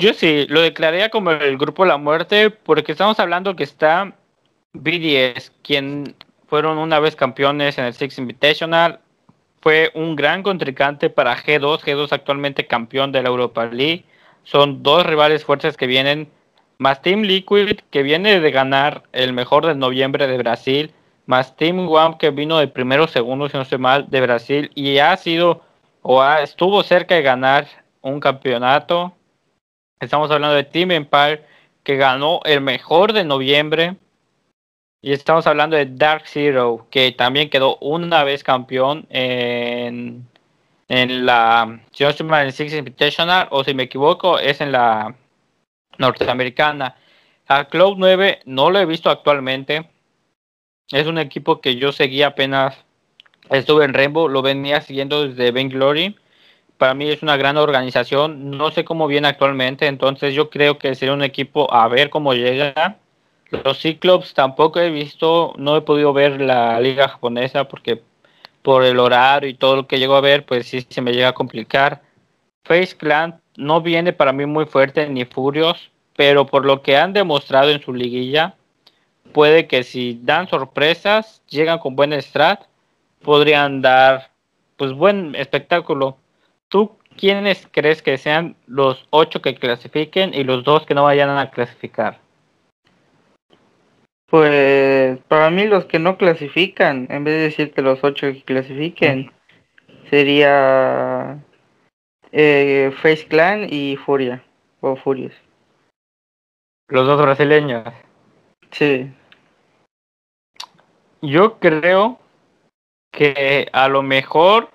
Yo 0.00 0.14
sí, 0.14 0.46
lo 0.48 0.62
declararía 0.62 1.10
como 1.10 1.30
el 1.30 1.58
grupo 1.58 1.84
la 1.84 1.98
muerte 1.98 2.48
porque 2.48 2.92
estamos 2.92 3.20
hablando 3.20 3.54
que 3.54 3.64
está 3.64 4.14
BDS, 4.72 5.52
quien 5.62 6.16
fueron 6.46 6.78
una 6.78 6.98
vez 7.00 7.14
campeones 7.14 7.76
en 7.76 7.84
el 7.84 7.92
Six 7.92 8.16
Invitational, 8.16 9.00
fue 9.60 9.90
un 9.94 10.16
gran 10.16 10.42
contrincante 10.42 11.10
para 11.10 11.36
G2, 11.36 11.80
G2 11.80 12.12
actualmente 12.12 12.66
campeón 12.66 13.12
de 13.12 13.22
la 13.22 13.28
Europa 13.28 13.66
League. 13.66 14.06
Son 14.42 14.82
dos 14.82 15.04
rivales 15.04 15.44
fuertes 15.44 15.76
que 15.76 15.86
vienen, 15.86 16.30
más 16.78 17.02
Team 17.02 17.20
Liquid, 17.20 17.80
que 17.90 18.02
viene 18.02 18.40
de 18.40 18.50
ganar 18.50 19.02
el 19.12 19.34
mejor 19.34 19.66
de 19.66 19.74
noviembre 19.74 20.26
de 20.26 20.38
Brasil, 20.38 20.94
más 21.26 21.56
Team 21.56 21.86
One, 21.90 22.16
que 22.18 22.30
vino 22.30 22.56
de 22.56 22.68
primero 22.68 23.06
segundo, 23.06 23.50
si 23.50 23.56
no 23.58 23.64
estoy 23.64 23.76
mal, 23.76 24.08
de 24.08 24.22
Brasil, 24.22 24.70
y 24.74 24.96
ha 24.96 25.14
sido 25.18 25.62
o 26.00 26.24
estuvo 26.24 26.82
cerca 26.82 27.16
de 27.16 27.22
ganar 27.22 27.66
un 28.00 28.18
campeonato. 28.18 29.14
Estamos 30.00 30.30
hablando 30.30 30.56
de 30.56 30.64
Team 30.64 30.92
Empire, 30.92 31.44
que 31.82 31.96
ganó 31.96 32.40
el 32.44 32.62
mejor 32.62 33.12
de 33.12 33.22
noviembre 33.22 33.96
y 35.02 35.12
estamos 35.12 35.46
hablando 35.46 35.76
de 35.76 35.84
Dark 35.86 36.22
Zero, 36.26 36.86
que 36.90 37.12
también 37.12 37.50
quedó 37.50 37.76
una 37.82 38.24
vez 38.24 38.42
campeón 38.42 39.06
en, 39.10 40.26
en 40.88 41.26
la, 41.26 41.80
si 41.92 42.04
no 42.04 42.12
Six 42.12 42.72
Invitational, 42.72 43.48
o 43.50 43.62
si 43.62 43.74
me 43.74 43.84
equivoco, 43.84 44.38
es 44.38 44.62
en 44.62 44.72
la 44.72 45.14
norteamericana. 45.98 46.96
A 47.46 47.66
Cloud 47.66 47.96
9 47.98 48.40
no 48.46 48.70
lo 48.70 48.78
he 48.78 48.86
visto 48.86 49.10
actualmente. 49.10 49.90
Es 50.90 51.06
un 51.06 51.18
equipo 51.18 51.60
que 51.60 51.76
yo 51.76 51.92
seguía 51.92 52.28
apenas 52.28 52.74
estuve 53.50 53.84
en 53.84 53.94
Rainbow, 53.94 54.28
lo 54.28 54.40
venía 54.40 54.80
siguiendo 54.80 55.28
desde 55.28 55.50
Ben 55.50 55.68
Glory. 55.68 56.16
Para 56.80 56.94
mí 56.94 57.08
es 57.08 57.22
una 57.22 57.36
gran 57.36 57.58
organización. 57.58 58.50
No 58.50 58.72
sé 58.72 58.84
cómo 58.84 59.06
viene 59.06 59.28
actualmente, 59.28 59.86
entonces 59.86 60.34
yo 60.34 60.50
creo 60.50 60.78
que 60.78 60.96
sería 60.96 61.14
un 61.14 61.22
equipo 61.22 61.72
a 61.72 61.86
ver 61.86 62.10
cómo 62.10 62.34
llega 62.34 62.96
los 63.50 63.80
Cyclops 63.80 64.32
tampoco 64.32 64.78
he 64.78 64.90
visto, 64.90 65.54
no 65.56 65.76
he 65.76 65.80
podido 65.80 66.12
ver 66.12 66.40
la 66.40 66.80
liga 66.80 67.08
japonesa 67.08 67.66
porque 67.66 68.00
por 68.62 68.84
el 68.84 68.98
horario 69.00 69.50
y 69.50 69.54
todo 69.54 69.76
lo 69.76 69.86
que 69.88 69.98
llego 69.98 70.14
a 70.14 70.20
ver, 70.20 70.44
pues 70.44 70.68
sí 70.68 70.86
se 70.88 71.00
me 71.00 71.12
llega 71.12 71.28
a 71.28 71.34
complicar. 71.34 72.02
Face 72.64 72.96
Clan 72.96 73.40
no 73.56 73.80
viene 73.80 74.12
para 74.12 74.32
mí 74.32 74.46
muy 74.46 74.66
fuerte, 74.66 75.08
ni 75.08 75.24
Furios. 75.24 75.90
pero 76.16 76.46
por 76.46 76.66
lo 76.66 76.82
que 76.82 76.96
han 76.98 77.12
demostrado 77.14 77.70
en 77.70 77.80
su 77.80 77.94
liguilla, 77.94 78.54
puede 79.32 79.66
que 79.66 79.82
si 79.84 80.20
dan 80.22 80.48
sorpresas, 80.48 81.42
llegan 81.48 81.78
con 81.78 81.96
buen 81.96 82.12
strat, 82.20 82.62
podrían 83.22 83.80
dar 83.80 84.30
pues 84.76 84.92
buen 84.92 85.34
espectáculo. 85.34 86.18
¿Tú 86.70 86.96
quiénes 87.16 87.68
crees 87.72 88.00
que 88.00 88.16
sean 88.16 88.54
los 88.66 89.06
ocho 89.10 89.42
que 89.42 89.56
clasifiquen 89.56 90.32
y 90.32 90.44
los 90.44 90.62
dos 90.62 90.86
que 90.86 90.94
no 90.94 91.02
vayan 91.02 91.28
a 91.36 91.50
clasificar? 91.50 92.20
Pues 94.26 95.18
para 95.26 95.50
mí 95.50 95.64
los 95.66 95.86
que 95.86 95.98
no 95.98 96.16
clasifican, 96.16 97.08
en 97.10 97.24
vez 97.24 97.34
de 97.34 97.40
decir 97.40 97.72
que 97.72 97.82
los 97.82 97.98
ocho 98.04 98.28
que 98.28 98.44
clasifiquen, 98.44 99.32
sería 100.08 101.42
eh, 102.30 102.92
Face 103.02 103.26
Clan 103.26 103.66
y 103.68 103.96
Furia, 103.96 104.44
o 104.80 104.94
Furious. 104.94 105.34
Los 106.86 107.04
dos 107.04 107.20
brasileños. 107.20 107.92
Sí. 108.70 109.12
Yo 111.20 111.58
creo 111.58 112.20
que 113.10 113.68
a 113.72 113.88
lo 113.88 114.02
mejor 114.02 114.70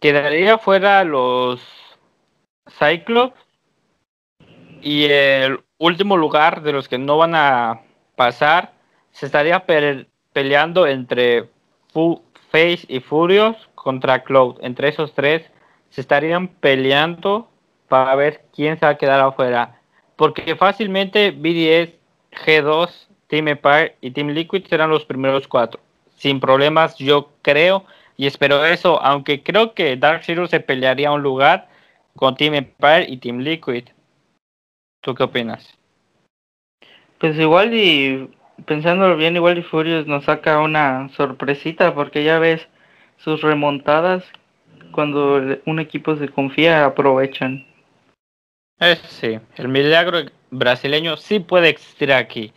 quedaría 0.00 0.58
fuera 0.58 1.04
los 1.04 1.60
Cyclops 2.78 3.38
y 4.80 5.04
el 5.04 5.60
último 5.78 6.16
lugar 6.16 6.62
de 6.62 6.72
los 6.72 6.88
que 6.88 6.98
no 6.98 7.18
van 7.18 7.34
a 7.34 7.82
pasar 8.16 8.72
se 9.12 9.26
estaría 9.26 9.64
peleando 10.32 10.86
entre 10.86 11.48
Face 12.50 12.80
y 12.88 13.00
Furious 13.00 13.56
contra 13.74 14.22
Cloud. 14.22 14.56
Entre 14.62 14.88
esos 14.88 15.12
tres 15.12 15.50
se 15.90 16.00
estarían 16.00 16.48
peleando 16.48 17.48
para 17.88 18.14
ver 18.14 18.44
quién 18.54 18.78
se 18.78 18.86
va 18.86 18.92
a 18.92 18.98
quedar 18.98 19.20
afuera. 19.20 19.80
Porque 20.16 20.56
fácilmente 20.56 21.30
BDS, 21.30 21.94
G2, 22.44 23.08
Team 23.26 23.48
Empire 23.48 23.96
y 24.00 24.10
Team 24.12 24.28
Liquid 24.28 24.66
serán 24.66 24.90
los 24.90 25.04
primeros 25.04 25.46
cuatro. 25.48 25.80
Sin 26.16 26.40
problemas, 26.40 26.96
yo 26.96 27.30
creo 27.42 27.84
y 28.20 28.26
espero 28.26 28.66
eso. 28.66 29.02
Aunque 29.02 29.42
creo 29.42 29.72
que 29.72 29.96
Dark 29.96 30.24
Zero 30.24 30.46
se 30.46 30.60
pelearía 30.60 31.10
un 31.10 31.22
lugar 31.22 31.68
con 32.14 32.36
Team 32.36 32.52
Empire 32.52 33.06
y 33.08 33.16
Team 33.16 33.38
Liquid. 33.38 33.84
¿Tú 35.00 35.14
qué 35.14 35.22
opinas? 35.22 35.78
Pues 37.16 37.38
igual 37.38 37.72
y 37.72 38.28
pensándolo 38.66 39.16
bien, 39.16 39.36
igual 39.36 39.56
y 39.56 39.62
Furious 39.62 40.06
nos 40.06 40.24
saca 40.24 40.60
una 40.60 41.08
sorpresita 41.16 41.94
porque 41.94 42.22
ya 42.22 42.38
ves 42.38 42.68
sus 43.16 43.40
remontadas 43.40 44.22
cuando 44.92 45.40
un 45.64 45.78
equipo 45.80 46.14
se 46.16 46.28
confía 46.28 46.84
aprovechan. 46.84 47.66
Eh, 48.80 48.96
sí, 48.96 49.38
el 49.56 49.68
milagro 49.68 50.18
brasileño 50.50 51.16
sí 51.16 51.40
puede 51.40 51.70
existir 51.70 52.12
aquí. 52.12 52.52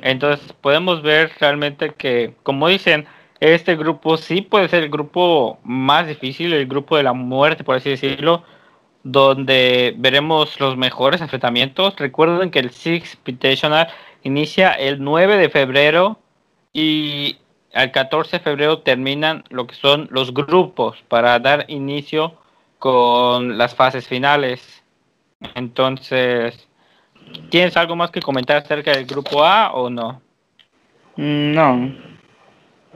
Entonces 0.00 0.52
podemos 0.52 1.02
ver 1.02 1.32
realmente 1.40 1.90
que, 1.90 2.34
como 2.44 2.68
dicen, 2.68 3.08
este 3.42 3.74
grupo 3.74 4.16
sí 4.16 4.40
puede 4.40 4.68
ser 4.68 4.84
el 4.84 4.88
grupo 4.88 5.58
más 5.64 6.06
difícil, 6.06 6.52
el 6.52 6.66
grupo 6.66 6.96
de 6.96 7.02
la 7.02 7.12
muerte, 7.12 7.64
por 7.64 7.74
así 7.74 7.90
decirlo, 7.90 8.44
donde 9.02 9.94
veremos 9.98 10.60
los 10.60 10.76
mejores 10.76 11.20
enfrentamientos. 11.20 11.96
Recuerden 11.96 12.52
que 12.52 12.60
el 12.60 12.70
Six 12.70 13.16
Invitational 13.16 13.88
inicia 14.22 14.70
el 14.70 15.02
9 15.02 15.38
de 15.38 15.50
febrero 15.50 16.20
y 16.72 17.38
al 17.74 17.90
14 17.90 18.38
de 18.38 18.44
febrero 18.44 18.78
terminan 18.78 19.42
lo 19.50 19.66
que 19.66 19.74
son 19.74 20.06
los 20.12 20.32
grupos 20.32 21.02
para 21.08 21.36
dar 21.40 21.64
inicio 21.66 22.34
con 22.78 23.58
las 23.58 23.74
fases 23.74 24.06
finales. 24.06 24.84
Entonces, 25.56 26.68
¿tienes 27.50 27.76
algo 27.76 27.96
más 27.96 28.12
que 28.12 28.22
comentar 28.22 28.58
acerca 28.58 28.92
del 28.92 29.06
grupo 29.06 29.44
A 29.44 29.72
o 29.72 29.90
no? 29.90 30.22
Mm, 31.16 31.52
no. 31.54 32.11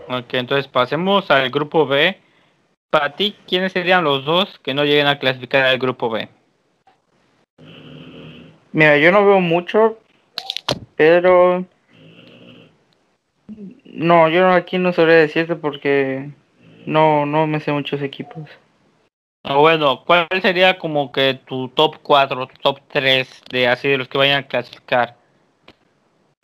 Ok, 0.08 0.34
entonces 0.34 0.68
pasemos 0.68 1.30
al 1.30 1.50
grupo 1.50 1.86
B 1.86 2.20
para 2.90 3.14
ti, 3.14 3.36
¿quiénes 3.46 3.72
serían 3.72 4.04
los 4.04 4.24
dos 4.24 4.58
que 4.60 4.72
no 4.72 4.84
lleguen 4.84 5.06
a 5.06 5.18
clasificar 5.18 5.64
al 5.64 5.78
grupo 5.78 6.08
B? 6.08 6.28
Mira, 8.72 8.96
yo 8.98 9.10
no 9.10 9.26
veo 9.26 9.40
mucho, 9.40 9.98
pero 10.96 11.64
no, 13.84 14.28
yo 14.28 14.50
aquí 14.50 14.78
no 14.78 14.92
sabría 14.92 15.16
decirte 15.16 15.56
porque 15.56 16.30
no, 16.86 17.26
no 17.26 17.46
me 17.46 17.60
sé 17.60 17.72
muchos 17.72 18.00
equipos. 18.00 18.48
Ah, 19.42 19.56
bueno, 19.56 20.04
¿cuál 20.04 20.26
sería 20.42 20.78
como 20.78 21.12
que 21.12 21.34
tu 21.46 21.68
top 21.68 21.96
4, 22.02 22.46
tu 22.46 22.54
top 22.60 22.80
3 22.88 23.42
de 23.50 23.68
así 23.68 23.88
de 23.88 23.98
los 23.98 24.08
que 24.08 24.18
vayan 24.18 24.44
a 24.44 24.46
clasificar? 24.46 25.16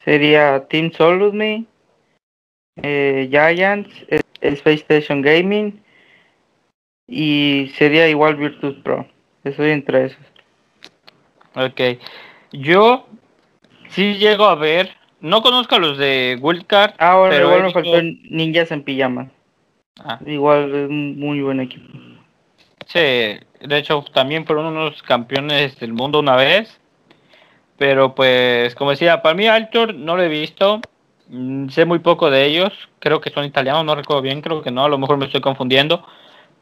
Sería 0.05 0.67
Team 0.69 0.93
Solus 0.93 1.33
Me, 1.33 1.65
eh, 2.77 3.29
Giants, 3.31 3.91
Space 4.41 4.81
Station 4.81 5.23
Gaming 5.23 5.83
y 7.07 7.71
sería 7.77 8.09
igual 8.09 8.37
Virtus 8.37 8.77
Pro. 8.83 9.07
Estoy 9.45 9.71
entre 9.71 10.07
esos. 10.07 10.25
Ok. 11.55 11.99
Yo 12.53 13.07
sí 13.89 14.15
llego 14.15 14.47
a 14.47 14.55
ver. 14.55 14.97
No 15.21 15.43
conozco 15.43 15.77
a 15.77 15.79
los 15.79 15.99
de 15.99 16.39
Wildcard. 16.41 16.95
Ah, 16.99 17.17
bueno, 17.17 17.31
pero 17.31 17.47
igual 17.49 17.63
me 17.63 17.73
faltó 17.73 18.03
Ninjas 18.03 18.73
en 18.73 18.83
Pijama. 18.83 19.31
Ah. 20.01 20.19
Igual 20.27 20.75
es 20.75 20.89
un 20.89 21.19
muy 21.19 21.41
buen 21.43 21.61
equipo. 21.61 21.87
Sí, 22.87 22.99
de 22.99 23.79
hecho 23.79 24.05
también 24.13 24.45
fueron 24.47 24.67
unos 24.67 25.03
campeones 25.03 25.79
del 25.79 25.93
mundo 25.93 26.19
una 26.21 26.37
vez. 26.37 26.81
Pero 27.79 28.15
pues, 28.15 28.75
como 28.75 28.91
decía, 28.91 29.23
para 29.23 29.35
mí 29.35 29.47
Altor 29.47 29.95
no 29.95 30.17
lo 30.17 30.23
he 30.23 30.29
visto. 30.29 30.81
Mm, 31.33 31.69
sé 31.71 31.85
muy 31.85 31.99
poco 31.99 32.31
de 32.31 32.47
ellos. 32.47 32.73
Creo 33.01 33.21
que 33.21 33.31
son 33.31 33.45
italianos, 33.45 33.85
no 33.85 33.97
recuerdo 33.97 34.23
bien, 34.23 34.41
creo 34.41 34.63
que 34.63 34.71
no. 34.71 34.85
A 34.85 34.89
lo 34.89 34.99
mejor 34.99 35.19
me 35.19 35.27
estoy 35.27 35.41
confundiendo 35.41 36.05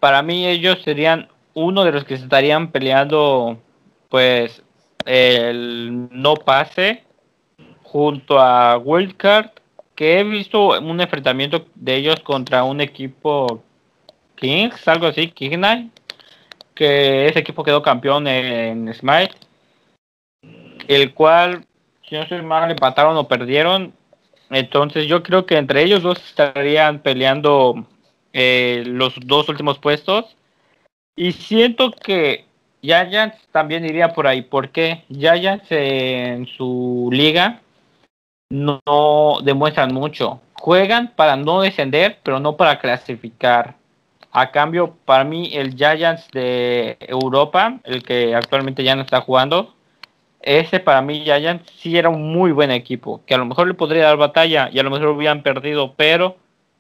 para 0.01 0.23
mí 0.23 0.47
ellos 0.49 0.79
serían 0.83 1.29
uno 1.55 1.85
de 1.85 1.93
los 1.93 2.05
que 2.05 2.15
estarían 2.15 2.73
peleando, 2.73 3.59
pues, 4.09 4.63
el 5.05 6.09
no 6.11 6.35
pase 6.35 7.05
junto 7.83 8.41
a 8.41 8.79
Wildcard, 8.79 9.51
que 9.95 10.19
he 10.19 10.25
visto 10.25 10.79
un 10.81 11.01
enfrentamiento 11.01 11.67
de 11.75 11.97
ellos 11.97 12.21
contra 12.21 12.65
un 12.65 12.81
equipo 12.81 13.63
Kings, 14.37 14.89
algo 14.89 15.07
así, 15.07 15.29
King 15.29 15.91
que 16.75 17.27
ese 17.27 17.41
equipo 17.41 17.63
quedó 17.63 17.83
campeón 17.83 18.27
en 18.27 18.93
Smite, 18.95 19.35
el 20.89 21.13
cual, 21.13 21.67
si 22.09 22.15
no 22.15 22.27
soy 22.27 22.41
mal, 22.41 22.71
empataron 22.71 23.17
o 23.19 23.29
perdieron. 23.29 23.93
Entonces 24.51 25.07
yo 25.07 25.23
creo 25.23 25.47
que 25.47 25.57
entre 25.57 25.83
ellos 25.83 26.03
dos 26.03 26.19
estarían 26.19 26.99
peleando 26.99 27.87
eh, 28.33 28.83
los 28.87 29.15
dos 29.25 29.49
últimos 29.49 29.79
puestos. 29.79 30.37
Y 31.17 31.33
siento 31.33 31.93
que 31.93 32.45
Giants 32.83 33.37
también 33.53 33.85
iría 33.85 34.13
por 34.13 34.27
ahí, 34.27 34.43
porque 34.43 35.05
Giants 35.09 35.67
en 35.71 36.47
su 36.47 37.11
liga 37.13 37.61
no, 38.51 38.81
demuestran 39.43 39.95
mucho. 39.95 40.41
Juegan 40.55 41.13
para 41.15 41.37
no 41.37 41.61
descender, 41.63 42.19
pero 42.23 42.41
no 42.41 42.57
para 42.57 42.79
clasificar. 42.79 43.77
A 44.33 44.51
cambio, 44.51 44.97
para 45.05 45.25
mí 45.25 45.51
el 45.53 45.75
Giants 45.75 46.29
de 46.33 46.97
Europa, 47.01 47.81
el 47.85 48.03
que 48.03 48.35
actualmente 48.35 48.85
ya 48.85 48.95
no 48.95 49.03
está 49.03 49.21
jugando, 49.21 49.75
ese 50.43 50.81
para 50.81 51.03
mí 51.03 51.23
Giants 51.23 51.71
sí 51.77 51.97
era 51.97 52.09
un 52.09 52.33
muy 52.33 52.53
buen 52.53 52.71
equipo, 52.71 53.23
que 53.27 53.35
a 53.35 53.39
lo 53.39 53.45
mejor 53.45 53.69
le 53.69 53.75
podría 53.75 54.05
dar 54.05 54.17
batalla 54.17 54.71
y 54.73 54.79
a 54.79 54.83
lo 54.83 54.91
mejor 54.91 55.09
hubieran 55.09 55.43
perdido, 55.43 55.95
pero 55.97 56.37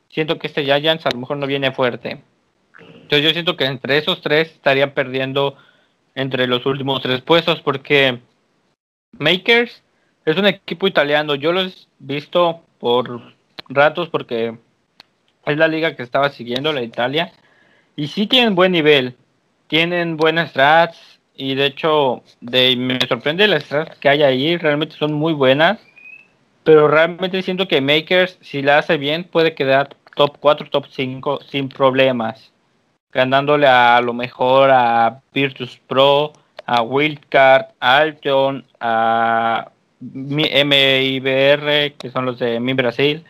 siento 0.08 0.38
que 0.38 0.46
este 0.46 0.64
Giants 0.64 1.06
a 1.06 1.10
lo 1.10 1.18
mejor 1.18 1.36
no 1.36 1.46
viene 1.46 1.72
fuerte. 1.72 2.22
Entonces 2.78 3.22
yo 3.22 3.30
siento 3.32 3.56
que 3.56 3.64
entre 3.64 3.98
esos 3.98 4.20
tres 4.22 4.50
estarían 4.52 4.92
perdiendo 4.92 5.56
entre 6.14 6.46
los 6.46 6.64
últimos 6.66 7.02
tres 7.02 7.20
puestos 7.20 7.60
porque 7.60 8.20
Makers 9.18 9.82
es 10.24 10.36
un 10.36 10.46
equipo 10.46 10.86
italiano. 10.86 11.34
Yo 11.34 11.52
lo 11.52 11.62
he 11.62 11.72
visto 11.98 12.62
por 12.78 13.34
ratos 13.68 14.08
porque 14.08 14.56
es 15.46 15.56
la 15.56 15.68
liga 15.68 15.96
que 15.96 16.02
estaba 16.02 16.30
siguiendo, 16.30 16.72
la 16.72 16.82
Italia. 16.82 17.32
Y 17.96 18.08
sí 18.08 18.26
tienen 18.26 18.54
buen 18.54 18.72
nivel. 18.72 19.16
Tienen 19.66 20.16
buenas 20.16 20.50
strats. 20.50 21.09
Y 21.34 21.54
de 21.54 21.66
hecho, 21.66 22.22
me 22.40 22.98
sorprende 23.08 23.48
las 23.48 23.64
strats 23.64 23.98
que 23.98 24.08
hay 24.08 24.22
ahí. 24.22 24.56
Realmente 24.56 24.96
son 24.96 25.12
muy 25.12 25.32
buenas. 25.32 25.78
Pero 26.64 26.88
realmente 26.88 27.42
siento 27.42 27.66
que 27.66 27.80
Makers, 27.80 28.38
si 28.42 28.62
la 28.62 28.78
hace 28.78 28.96
bien, 28.96 29.24
puede 29.24 29.54
quedar 29.54 29.96
top 30.14 30.36
4, 30.40 30.68
top 30.70 30.86
5 30.90 31.40
sin 31.48 31.68
problemas. 31.68 32.52
Ganándole 33.12 33.66
a, 33.66 34.00
lo 34.00 34.12
mejor 34.12 34.70
a 34.70 35.22
Virtus 35.32 35.80
Pro, 35.86 36.32
a 36.66 36.82
Wildcard, 36.82 37.66
a 37.80 37.96
Alton, 37.96 38.64
a 38.78 39.70
MIBR, 40.00 41.94
que 41.98 42.10
son 42.12 42.26
los 42.26 42.38
de 42.38 42.60
Mi 42.60 42.74
Brasil, 42.74 43.24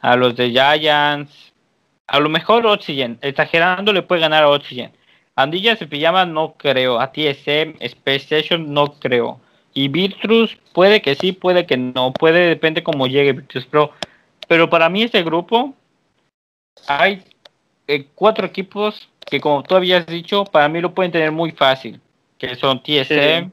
a 0.00 0.16
los 0.16 0.36
de 0.36 0.50
Giants, 0.50 1.52
a 2.06 2.20
lo 2.20 2.28
mejor 2.28 2.66
Oxygen, 2.66 3.18
exagerando 3.22 3.92
le 3.92 4.02
puede 4.02 4.20
ganar 4.20 4.44
a 4.44 4.50
Oxygen. 4.50 4.92
Andillas 5.36 5.82
y 5.82 5.86
Pijama 5.86 6.26
no 6.26 6.54
creo, 6.54 7.00
a 7.00 7.10
TSM, 7.12 7.76
Space 7.80 8.36
Station 8.36 8.72
no 8.72 8.94
creo. 8.94 9.40
Y 9.72 9.88
Virtus 9.88 10.56
puede 10.72 11.02
que 11.02 11.16
sí, 11.16 11.32
puede 11.32 11.66
que 11.66 11.76
no, 11.76 12.12
puede, 12.12 12.48
depende 12.48 12.84
cómo 12.84 13.06
llegue 13.06 13.32
Virtus 13.32 13.66
Pro. 13.66 13.90
Pero 14.46 14.70
para 14.70 14.88
mí 14.88 15.02
este 15.02 15.22
grupo 15.24 15.74
hay 16.86 17.24
eh, 17.88 18.06
cuatro 18.14 18.46
equipos 18.46 19.08
que 19.26 19.40
como 19.40 19.62
tú 19.64 19.74
habías 19.74 20.06
dicho, 20.06 20.44
para 20.44 20.68
mí 20.68 20.80
lo 20.80 20.94
pueden 20.94 21.10
tener 21.10 21.32
muy 21.32 21.50
fácil, 21.50 22.00
que 22.38 22.54
son 22.54 22.82
TSM, 22.82 23.50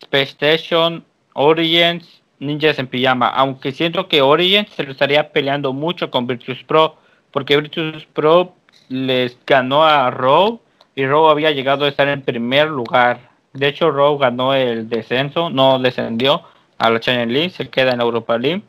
Space 0.00 0.32
Station, 0.32 1.04
Origins, 1.34 2.22
Ninjas 2.40 2.78
en 2.78 2.88
Pijama, 2.88 3.28
aunque 3.28 3.70
siento 3.70 4.08
que 4.08 4.22
Origins 4.22 4.70
se 4.70 4.82
lo 4.82 4.92
estaría 4.92 5.30
peleando 5.30 5.72
mucho 5.72 6.10
con 6.10 6.26
Virtus 6.26 6.62
Pro, 6.64 6.96
porque 7.30 7.56
Virtus 7.56 8.06
Pro 8.06 8.54
les 8.88 9.38
ganó 9.46 9.84
a 9.84 10.10
Raw 10.10 10.58
y 10.94 11.06
Raw 11.06 11.28
había 11.28 11.50
llegado 11.50 11.84
a 11.84 11.88
estar 11.88 12.08
en 12.08 12.22
primer 12.22 12.68
lugar. 12.68 13.30
De 13.52 13.68
hecho, 13.68 13.90
Raw 13.90 14.18
ganó 14.18 14.54
el 14.54 14.88
descenso, 14.88 15.50
no 15.50 15.78
descendió 15.78 16.42
a 16.78 16.90
la 16.90 17.00
Channel 17.00 17.32
League, 17.32 17.50
se 17.50 17.68
queda 17.68 17.92
en 17.92 18.00
Europa 18.00 18.38
League. 18.38 18.62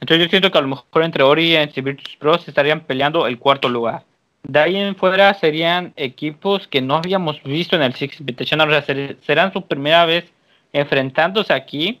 Entonces 0.00 0.26
yo 0.26 0.30
siento 0.30 0.50
que 0.50 0.58
a 0.58 0.62
lo 0.62 0.68
mejor 0.68 1.02
entre 1.02 1.22
Origins 1.22 1.76
y 1.76 1.80
Virtus 1.80 2.16
Pro 2.16 2.38
se 2.38 2.50
estarían 2.50 2.80
peleando 2.80 3.26
el 3.26 3.38
cuarto 3.38 3.68
lugar. 3.68 4.04
De 4.42 4.58
ahí 4.58 4.76
en 4.76 4.94
fuera 4.96 5.32
serían 5.34 5.94
equipos 5.96 6.68
que 6.68 6.82
no 6.82 6.96
habíamos 6.96 7.42
visto 7.42 7.76
en 7.76 7.82
el 7.82 7.94
Six 7.94 8.20
Invitational, 8.20 8.70
o 8.70 8.82
sea, 8.82 9.16
serán 9.22 9.52
su 9.52 9.62
primera 9.62 10.04
vez 10.04 10.30
enfrentándose 10.72 11.52
aquí. 11.52 12.00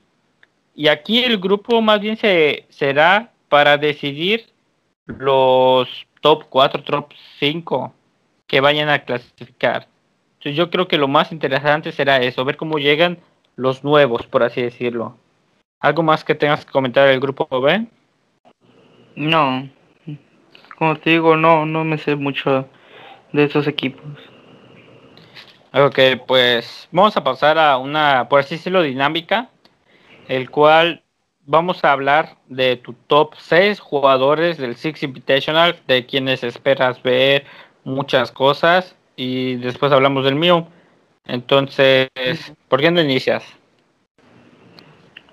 Y 0.74 0.88
aquí 0.88 1.24
el 1.24 1.38
grupo 1.38 1.80
más 1.80 2.00
bien 2.00 2.16
se, 2.16 2.66
será 2.68 3.30
para 3.48 3.78
decidir 3.78 4.46
los 5.06 5.88
top 6.20 6.44
4, 6.50 6.82
top 6.82 7.12
5 7.38 7.94
que 8.46 8.60
vayan 8.60 8.88
a 8.88 9.04
clasificar. 9.04 9.88
Entonces 10.38 10.56
yo 10.56 10.70
creo 10.70 10.88
que 10.88 10.98
lo 10.98 11.08
más 11.08 11.32
interesante 11.32 11.92
será 11.92 12.18
eso, 12.18 12.44
ver 12.44 12.56
cómo 12.56 12.78
llegan 12.78 13.18
los 13.56 13.84
nuevos, 13.84 14.26
por 14.26 14.42
así 14.42 14.62
decirlo. 14.62 15.16
¿Algo 15.80 16.02
más 16.02 16.24
que 16.24 16.34
tengas 16.34 16.64
que 16.64 16.72
comentar 16.72 17.08
del 17.08 17.20
grupo 17.20 17.46
B? 17.60 17.86
No. 19.16 19.68
Como 20.78 20.96
te 20.96 21.10
digo, 21.10 21.36
no, 21.36 21.66
no 21.66 21.84
me 21.84 21.98
sé 21.98 22.16
mucho 22.16 22.68
de 23.32 23.44
esos 23.44 23.66
equipos. 23.66 24.04
Ok, 25.72 25.98
pues 26.26 26.88
vamos 26.92 27.16
a 27.16 27.24
pasar 27.24 27.58
a 27.58 27.78
una, 27.78 28.28
por 28.28 28.40
así 28.40 28.56
decirlo, 28.56 28.82
dinámica, 28.82 29.50
el 30.28 30.50
cual 30.50 31.02
vamos 31.46 31.84
a 31.84 31.92
hablar 31.92 32.36
de 32.48 32.76
tu 32.76 32.92
top 32.92 33.34
6 33.36 33.80
jugadores 33.80 34.56
del 34.56 34.76
Six 34.76 35.02
Invitational, 35.02 35.76
de 35.86 36.06
quienes 36.06 36.44
esperas 36.44 37.02
ver 37.02 37.44
muchas 37.84 38.32
cosas, 38.32 38.96
y 39.16 39.56
después 39.56 39.92
hablamos 39.92 40.24
del 40.24 40.34
mío. 40.34 40.66
Entonces, 41.26 42.08
¿por 42.68 42.80
qué 42.80 42.90
no 42.90 43.00
inicias? 43.00 43.44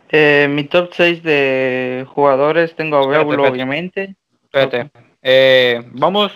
Eh, 0.10 0.48
mi 0.50 0.66
top 0.66 0.90
6 0.94 1.24
de 1.24 2.06
jugadores 2.08 2.76
tengo 2.76 2.98
a 2.98 3.02
obviamente. 3.02 4.16
Espérate. 4.44 4.92
Eh, 5.22 5.84
vamos 5.94 6.34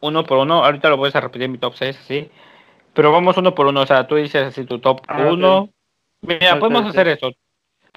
uno 0.00 0.24
por 0.24 0.38
uno. 0.38 0.64
Ahorita 0.64 0.88
lo 0.88 0.96
voy 0.96 1.10
a 1.12 1.20
repetir 1.20 1.48
mi 1.48 1.58
top 1.58 1.74
6, 1.74 1.98
así. 1.98 2.30
Pero 2.94 3.10
vamos 3.12 3.36
uno 3.36 3.54
por 3.54 3.66
uno. 3.66 3.80
O 3.82 3.86
sea, 3.86 4.06
tú 4.06 4.16
dices 4.16 4.42
así 4.42 4.64
tu 4.64 4.78
top 4.78 5.02
1. 5.08 5.68
Ah, 5.68 5.72
Mira, 6.20 6.58
podemos 6.58 6.86
hacer 6.86 7.08
eso. 7.08 7.30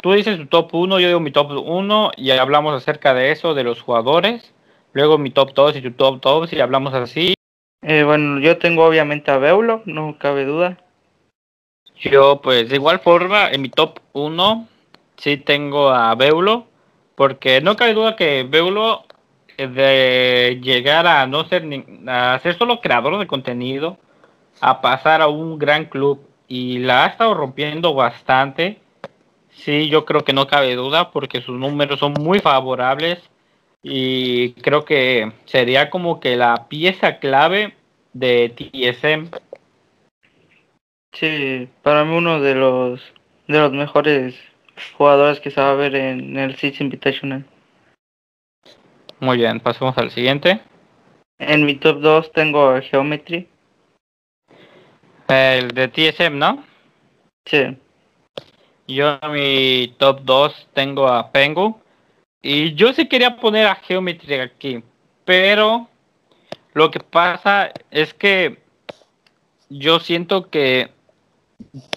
Tú 0.02 0.14
dices 0.14 0.38
tu 0.38 0.48
top 0.48 0.74
1, 0.74 1.00
yo 1.00 1.08
digo 1.08 1.20
mi 1.20 1.32
top 1.32 1.52
1 1.52 2.12
y 2.18 2.32
hablamos 2.32 2.74
acerca 2.74 3.14
de 3.14 3.32
eso, 3.32 3.54
de 3.54 3.64
los 3.64 3.82
jugadores. 3.82 4.54
Luego 4.94 5.18
mi 5.18 5.30
top 5.30 5.54
2 5.54 5.76
y 5.78 5.82
tu 5.82 5.92
top 5.92 6.22
2 6.22 6.54
y 6.54 6.60
hablamos 6.60 6.94
así. 6.94 7.36
Eh, 7.84 8.04
bueno, 8.04 8.40
yo 8.40 8.58
tengo 8.60 8.86
obviamente 8.86 9.32
a 9.32 9.38
Beulo, 9.38 9.82
no 9.86 10.18
cabe 10.20 10.46
duda. 10.46 10.78
Yo, 12.00 12.42
pues, 12.42 12.70
de 12.70 12.76
igual 12.76 13.00
forma, 13.00 13.50
en 13.50 13.62
mi 13.62 13.70
top 13.70 14.00
1 14.14 14.68
sí 15.18 15.38
tengo 15.38 15.90
a 15.90 16.14
Beulo, 16.16 16.68
porque 17.16 17.62
no 17.62 17.76
cabe 17.76 17.94
duda 17.94 18.16
que 18.16 18.44
Beulo 18.44 19.06
eh, 19.58 19.68
de 19.68 20.60
llegar 20.62 21.08
a 21.08 21.28
no 21.28 21.46
ser 21.46 21.64
a 22.08 22.40
ser 22.42 22.58
solo 22.58 22.82
creador 22.82 23.20
de 23.20 23.28
contenido, 23.28 23.98
a 24.62 24.82
pasar 24.82 25.22
a 25.22 25.28
un 25.28 25.60
gran 25.60 25.86
club 25.86 26.22
y 26.48 26.80
la 26.80 27.06
ha 27.06 27.08
estado 27.08 27.34
rompiendo 27.34 27.94
bastante. 27.94 28.80
Sí, 29.52 29.90
yo 29.90 30.06
creo 30.06 30.24
que 30.24 30.34
no 30.34 30.48
cabe 30.48 30.76
duda 30.76 31.12
porque 31.12 31.42
sus 31.42 31.58
números 31.60 32.00
son 32.00 32.14
muy 32.14 32.40
favorables 32.40 33.20
y 33.84 34.54
creo 34.54 34.86
que 34.86 35.32
sería 35.46 35.90
como 35.90 36.20
que 36.20 36.36
la 36.36 36.68
pieza 36.70 37.20
clave 37.20 37.76
de 38.14 38.50
TSM. 38.50 39.30
Sí, 41.14 41.68
para 41.82 42.06
mí 42.06 42.16
uno 42.16 42.40
de 42.40 42.56
los 42.56 43.02
de 43.48 43.60
los 43.60 43.72
mejores 43.74 44.36
jugadores 44.98 45.40
que 45.40 45.52
se 45.52 45.62
va 45.62 45.72
a 45.72 45.76
ver 45.76 45.96
en 45.96 46.38
el 46.38 46.56
City 46.56 46.84
Invitational. 46.84 47.46
Muy 49.20 49.38
bien, 49.38 49.60
pasemos 49.60 49.98
al 49.98 50.10
siguiente. 50.10 50.62
En 51.38 51.66
mi 51.66 51.76
top 51.76 52.00
2 52.00 52.32
tengo 52.32 52.80
Geometry. 52.82 53.48
El 55.28 55.70
de 55.70 55.88
TSM, 55.88 56.38
¿no? 56.38 56.64
Sí. 57.46 57.78
Yo 58.88 59.20
en 59.22 59.32
mi 59.32 59.96
top 59.98 60.22
2 60.24 60.70
tengo 60.74 61.08
a 61.08 61.32
Pengu. 61.32 61.80
Y 62.42 62.74
yo 62.74 62.94
sí 62.94 63.08
quería 63.08 63.38
poner 63.38 63.68
a 63.68 63.76
Geometry 63.76 64.36
aquí. 64.40 64.84
Pero 65.26 65.88
lo 66.74 66.92
que 66.92 67.00
pasa 67.00 67.72
es 67.90 68.14
que 68.14 68.60
yo 69.70 70.00
siento 70.00 70.50
que 70.50 70.92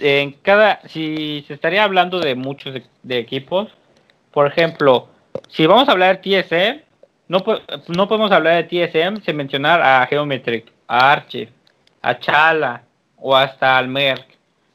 en 0.00 0.32
cada, 0.32 0.80
si 0.88 1.44
se 1.46 1.54
estaría 1.54 1.84
hablando 1.84 2.20
de 2.20 2.34
muchos 2.34 2.74
de, 3.02 3.18
equipos, 3.18 3.68
por 4.32 4.46
ejemplo, 4.46 5.08
si 5.48 5.66
vamos 5.66 5.88
a 5.88 5.92
hablar 5.92 6.20
de 6.20 6.42
TSM, 6.42 6.82
no, 7.28 7.42
no 7.88 8.08
podemos 8.08 8.30
hablar 8.30 8.66
de 8.66 8.88
TSM 8.88 9.22
sin 9.24 9.37
mencionar 9.37 9.80
a 9.80 10.06
Geometric, 10.06 10.70
a 10.87 11.12
Archie, 11.12 11.48
a 12.02 12.18
Chala 12.18 12.82
o 13.16 13.34
hasta 13.34 13.78
al 13.78 13.88
Merck. 13.88 14.26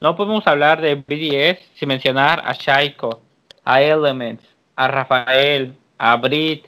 No 0.01 0.15
podemos 0.15 0.47
hablar 0.47 0.81
de 0.81 0.95
BDS 0.95 1.59
sin 1.75 1.89
mencionar 1.89 2.41
a 2.45 2.53
Shaiko, 2.53 3.21
a 3.65 3.81
Elements, 3.81 4.43
a 4.75 4.88
Rafael, 4.88 5.75
a 5.97 6.15
Brit. 6.15 6.65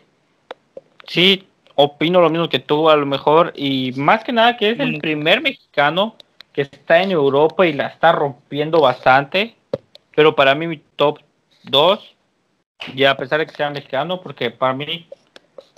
Sí, 1.07 1.47
opino 1.75 2.21
lo 2.21 2.29
mismo 2.29 2.49
que 2.49 2.59
tú 2.59 2.89
a 2.89 2.95
lo 2.95 3.05
mejor 3.05 3.53
y 3.55 3.91
más 3.93 4.23
que 4.23 4.31
nada 4.31 4.57
que 4.57 4.71
es 4.71 4.79
el 4.79 4.99
primer 4.99 5.41
mexicano 5.41 6.15
que 6.53 6.63
está 6.63 7.01
en 7.01 7.11
Europa 7.11 7.65
y 7.65 7.73
la 7.73 7.87
está 7.87 8.11
rompiendo 8.11 8.81
bastante. 8.81 9.55
Pero 10.15 10.35
para 10.35 10.55
mí 10.55 10.67
mi 10.67 10.77
top 10.95 11.19
2, 11.63 12.15
y 12.95 13.05
a 13.05 13.15
pesar 13.15 13.39
de 13.39 13.47
que 13.47 13.53
sea 13.53 13.69
mexicano, 13.69 14.21
porque 14.21 14.51
para 14.51 14.73
mí 14.73 15.07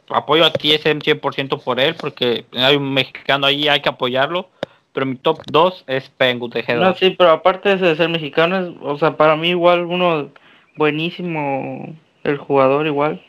apoyo 0.09 0.45
a 0.45 0.51
TSM 0.51 0.99
100% 0.99 1.61
por 1.63 1.79
él, 1.79 1.95
porque 1.95 2.45
hay 2.53 2.75
un 2.75 2.93
mexicano 2.93 3.45
ahí, 3.45 3.67
hay 3.67 3.81
que 3.81 3.89
apoyarlo. 3.89 4.49
Pero 4.93 5.05
mi 5.07 5.15
top 5.15 5.41
2 5.51 5.85
es 5.87 6.09
Pengu 6.09 6.49
de 6.49 6.63
No, 6.75 6.93
sí, 6.93 7.11
pero 7.11 7.31
aparte 7.31 7.77
de 7.77 7.95
ser 7.95 8.09
mexicano, 8.09 8.75
o 8.81 8.97
sea, 8.97 9.17
para 9.17 9.35
mí 9.35 9.49
igual 9.49 9.85
uno 9.85 10.29
buenísimo 10.75 11.95
el 12.23 12.37
jugador 12.37 12.85
igual. 12.85 13.21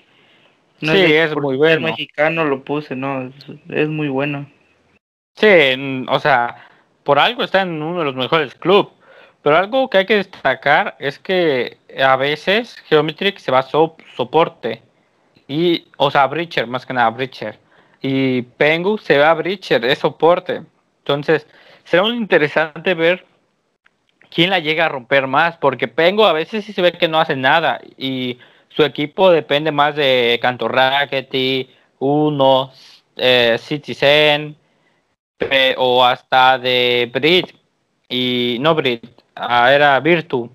Sí, 0.80 0.88
es, 0.88 1.34
muy 1.36 1.56
bueno. 1.56 1.88
mexicano 1.88 2.44
lo 2.44 2.62
puse, 2.64 2.96
no, 2.96 3.32
es 3.68 3.88
muy 3.88 4.08
bueno. 4.08 4.46
Sí, 5.36 6.06
o 6.08 6.20
sea, 6.20 6.56
por 7.02 7.18
algo 7.18 7.42
está 7.44 7.62
en 7.62 7.82
uno 7.82 7.98
de 7.98 8.04
los 8.04 8.14
mejores 8.14 8.54
clubes. 8.54 8.92
Pero 9.44 9.58
algo 9.58 9.90
que 9.90 9.98
hay 9.98 10.06
que 10.06 10.16
destacar 10.16 10.96
es 10.98 11.18
que 11.18 11.76
a 12.02 12.16
veces 12.16 12.82
Geometric 12.88 13.36
se 13.36 13.52
va 13.52 13.58
a 13.58 13.68
soporte. 14.16 14.82
Y, 15.46 15.86
o 15.98 16.10
sea, 16.10 16.26
Breacher, 16.26 16.66
más 16.66 16.86
que 16.86 16.94
nada 16.94 17.10
Breacher. 17.10 17.58
Y 18.00 18.40
Pengu 18.40 18.96
se 18.96 19.18
va 19.18 19.30
a 19.30 19.34
Breacher, 19.34 19.84
es 19.84 19.98
soporte. 19.98 20.62
Entonces, 21.00 21.46
será 21.84 22.04
muy 22.04 22.16
interesante 22.16 22.94
ver 22.94 23.26
quién 24.30 24.48
la 24.48 24.60
llega 24.60 24.86
a 24.86 24.88
romper 24.88 25.26
más. 25.26 25.58
Porque 25.58 25.88
Pengu 25.88 26.24
a 26.24 26.32
veces 26.32 26.64
sí 26.64 26.72
se 26.72 26.80
ve 26.80 26.92
que 26.92 27.08
no 27.08 27.20
hace 27.20 27.36
nada. 27.36 27.82
Y 27.98 28.38
su 28.74 28.82
equipo 28.82 29.30
depende 29.30 29.70
más 29.70 29.96
de 29.96 30.38
Canto 30.42 30.68
Rackety, 30.68 31.68
Uno, 31.98 32.72
eh, 33.16 33.56
Citizen, 33.58 34.56
o 35.76 36.04
hasta 36.04 36.58
de 36.58 37.10
Brit. 37.12 37.54
Y 38.08 38.58
no 38.60 38.74
Brit, 38.74 39.04
ah, 39.34 39.72
era 39.72 39.98
Virtu, 40.00 40.50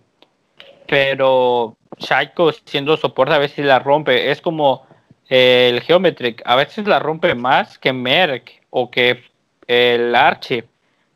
pero 0.87 1.75
Shaiko 1.97 2.51
siendo 2.51 2.95
soporte 2.97 3.33
a 3.33 3.39
veces 3.39 3.65
la 3.65 3.79
rompe, 3.79 4.31
es 4.31 4.41
como 4.41 4.85
el 5.27 5.81
Geometric, 5.81 6.41
a 6.45 6.55
veces 6.55 6.87
la 6.87 6.99
rompe 6.99 7.35
más 7.35 7.77
que 7.77 7.93
Merck 7.93 8.61
o 8.69 8.89
que 8.89 9.23
el 9.67 10.15
Archie. 10.15 10.65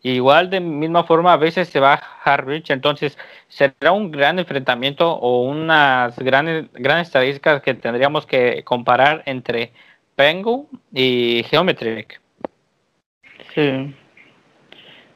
Igual 0.06 0.50
de 0.50 0.60
misma 0.60 1.06
forma 1.06 1.32
a 1.32 1.38
veces 1.38 1.70
se 1.70 1.80
va 1.80 1.94
Harvich, 2.26 2.70
entonces 2.72 3.18
será 3.48 3.94
un 3.94 4.12
gran 4.12 4.38
enfrentamiento 4.38 5.10
o 5.13 5.44
unas 5.44 6.20
grandes, 6.20 6.72
grandes 6.74 7.08
estadísticas 7.08 7.62
que 7.62 7.74
tendríamos 7.74 8.26
que 8.26 8.66
comparar 8.66 9.24
entre 9.26 9.72
Pengu 10.16 10.68
y 10.94 11.46
Geometric. 11.50 12.20
Sí. 13.56 13.96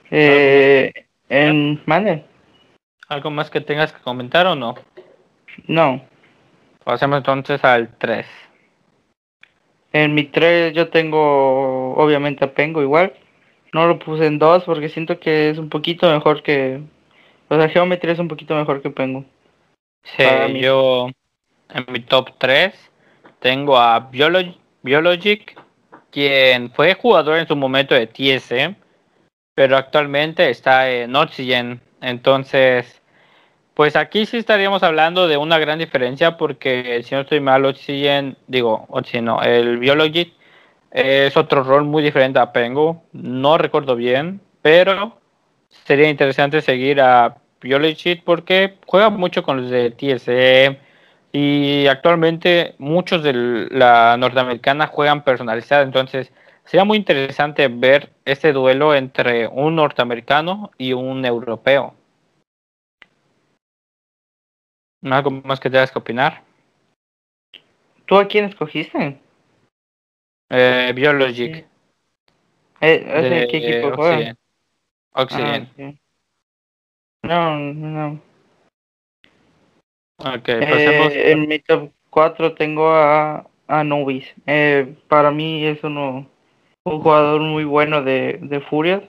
Eh, 0.10 0.94
en, 1.28 1.82
mande. 1.86 2.24
¿Algo 3.10 3.30
más 3.30 3.50
que 3.50 3.60
tengas 3.60 3.92
que 3.92 4.02
comentar 4.02 4.48
o 4.48 4.56
no? 4.56 4.76
No. 5.68 6.02
Pasemos 6.86 7.18
entonces 7.18 7.62
al 7.66 7.90
3. 7.98 8.26
En 9.92 10.14
mi 10.14 10.24
3 10.24 10.74
yo 10.74 10.88
tengo, 10.88 11.94
obviamente, 11.96 12.46
a 12.46 12.54
Pengo 12.54 12.82
igual. 12.82 13.14
No 13.74 13.88
lo 13.88 14.00
puse 14.00 14.26
en 14.26 14.40
2 14.40 14.64
porque 14.64 14.90
siento 14.90 15.20
que 15.20 15.50
es 15.50 15.58
un 15.58 15.70
poquito 15.70 16.12
mejor 16.12 16.42
que... 16.44 16.82
O 17.50 17.56
sea, 17.56 17.70
Geometry 17.70 18.12
es 18.12 18.20
un 18.20 18.28
poquito 18.28 18.56
mejor 18.56 18.82
que 18.82 18.90
Pengo. 18.90 19.24
Sí, 20.04 20.24
yo 20.60 21.10
en 21.74 21.86
mi 21.90 22.00
top 22.00 22.32
3 22.38 22.74
tengo 23.40 23.78
a 23.78 24.10
Biologic, 24.82 25.60
quien 26.12 26.72
fue 26.72 26.94
jugador 26.96 27.38
en 27.38 27.48
su 27.48 27.56
momento 27.56 27.94
de 27.94 28.08
TSM, 28.08 28.76
pero 29.54 29.78
actualmente 29.78 30.50
está 30.50 30.90
en 30.90 31.16
Oxygen. 31.16 31.82
Entonces, 32.02 33.02
pues 33.74 33.96
aquí 33.96 34.26
sí 34.26 34.38
estaríamos 34.38 34.84
hablando 34.84 35.28
de 35.28 35.38
una 35.38 35.60
gran 35.60 35.80
diferencia 35.80 36.38
porque 36.38 37.04
si 37.04 37.16
no 37.16 37.22
estoy 37.22 37.40
mal, 37.42 37.66
Oxygen, 37.66 38.38
digo, 38.48 38.86
Oxygen 38.90 39.26
no, 39.26 39.42
el 39.42 39.78
Biologic 39.78 40.34
es 40.92 41.36
otro 41.38 41.64
rol 41.64 41.84
muy 41.84 42.04
diferente 42.04 42.40
a 42.40 42.52
Pengu. 42.52 43.02
No 43.14 43.58
recuerdo 43.58 43.96
bien, 43.96 44.42
pero 44.62 45.20
sería 45.70 46.10
interesante 46.10 46.62
seguir 46.62 47.02
a 47.02 47.38
Biologic 47.62 48.24
porque 48.24 48.78
juega 48.86 49.10
mucho 49.10 49.44
con 49.44 49.62
los 49.62 49.70
de 49.70 49.92
TSM 49.92 50.78
y 51.32 51.88
actualmente 51.88 52.76
muchos 52.78 53.24
de 53.24 53.68
la 53.72 54.16
norteamericana 54.18 54.88
juegan 54.88 55.24
personalizada, 55.24 55.84
entonces 55.84 56.32
sería 56.66 56.86
muy 56.86 56.98
interesante 56.98 57.68
ver 57.68 58.12
este 58.26 58.54
duelo 58.54 58.96
entre 58.96 59.48
un 59.48 59.76
norteamericano 59.76 60.72
y 60.78 60.94
un 60.94 61.26
europeo. 61.26 61.94
¿Algo 65.04 65.32
más 65.32 65.60
que 65.60 65.70
tengas 65.70 65.92
que 65.92 66.00
opinar? 66.00 66.42
¿Tú 68.06 68.18
a 68.18 68.28
quién 68.28 68.46
escogiste? 68.46 69.20
Eh, 70.50 70.92
Biologic. 70.96 71.66
Eh, 72.80 73.48
¿Qué 73.50 73.58
equipo 73.58 73.96
juega? 73.96 74.36
Oxygen. 75.14 76.00
Ah, 77.24 77.60
no, 77.60 77.74
no. 77.74 78.22
Ok, 80.20 80.48
eh, 80.48 81.32
en 81.32 81.48
mi 81.48 81.60
top 81.60 81.92
4 82.10 82.54
tengo 82.54 82.90
a, 82.90 83.48
a 83.68 83.84
Nubis. 83.84 84.34
Eh, 84.46 84.96
para 85.08 85.32
mí 85.32 85.66
es 85.66 85.84
uno, 85.84 86.30
un 86.86 87.02
jugador 87.02 87.42
muy 87.42 87.66
bueno 87.66 88.04
de, 88.04 88.40
de 88.42 88.62
Furias 88.62 89.04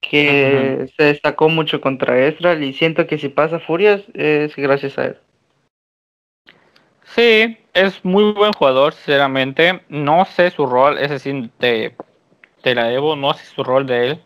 que 0.00 0.88
se 0.96 1.04
destacó 1.04 1.48
mucho 1.48 1.80
contra 1.80 2.26
Estral 2.26 2.62
y 2.62 2.72
siento 2.72 3.06
que 3.06 3.18
si 3.18 3.28
pasa 3.28 3.60
Furias 3.60 4.02
es 4.14 4.54
gracias 4.56 4.98
a 4.98 5.06
él. 5.06 5.16
Sí, 7.14 7.58
es 7.74 8.04
muy 8.04 8.32
buen 8.32 8.52
jugador, 8.52 8.92
sinceramente. 8.92 9.82
No 9.88 10.24
sé 10.24 10.50
su 10.50 10.66
rol, 10.66 10.98
es 10.98 11.10
decir, 11.10 11.50
te, 11.58 11.96
te 12.62 12.74
la 12.74 12.84
debo, 12.84 13.16
no 13.16 13.34
sé 13.34 13.44
su 13.46 13.64
rol 13.64 13.86
de 13.86 14.06
él. 14.06 14.24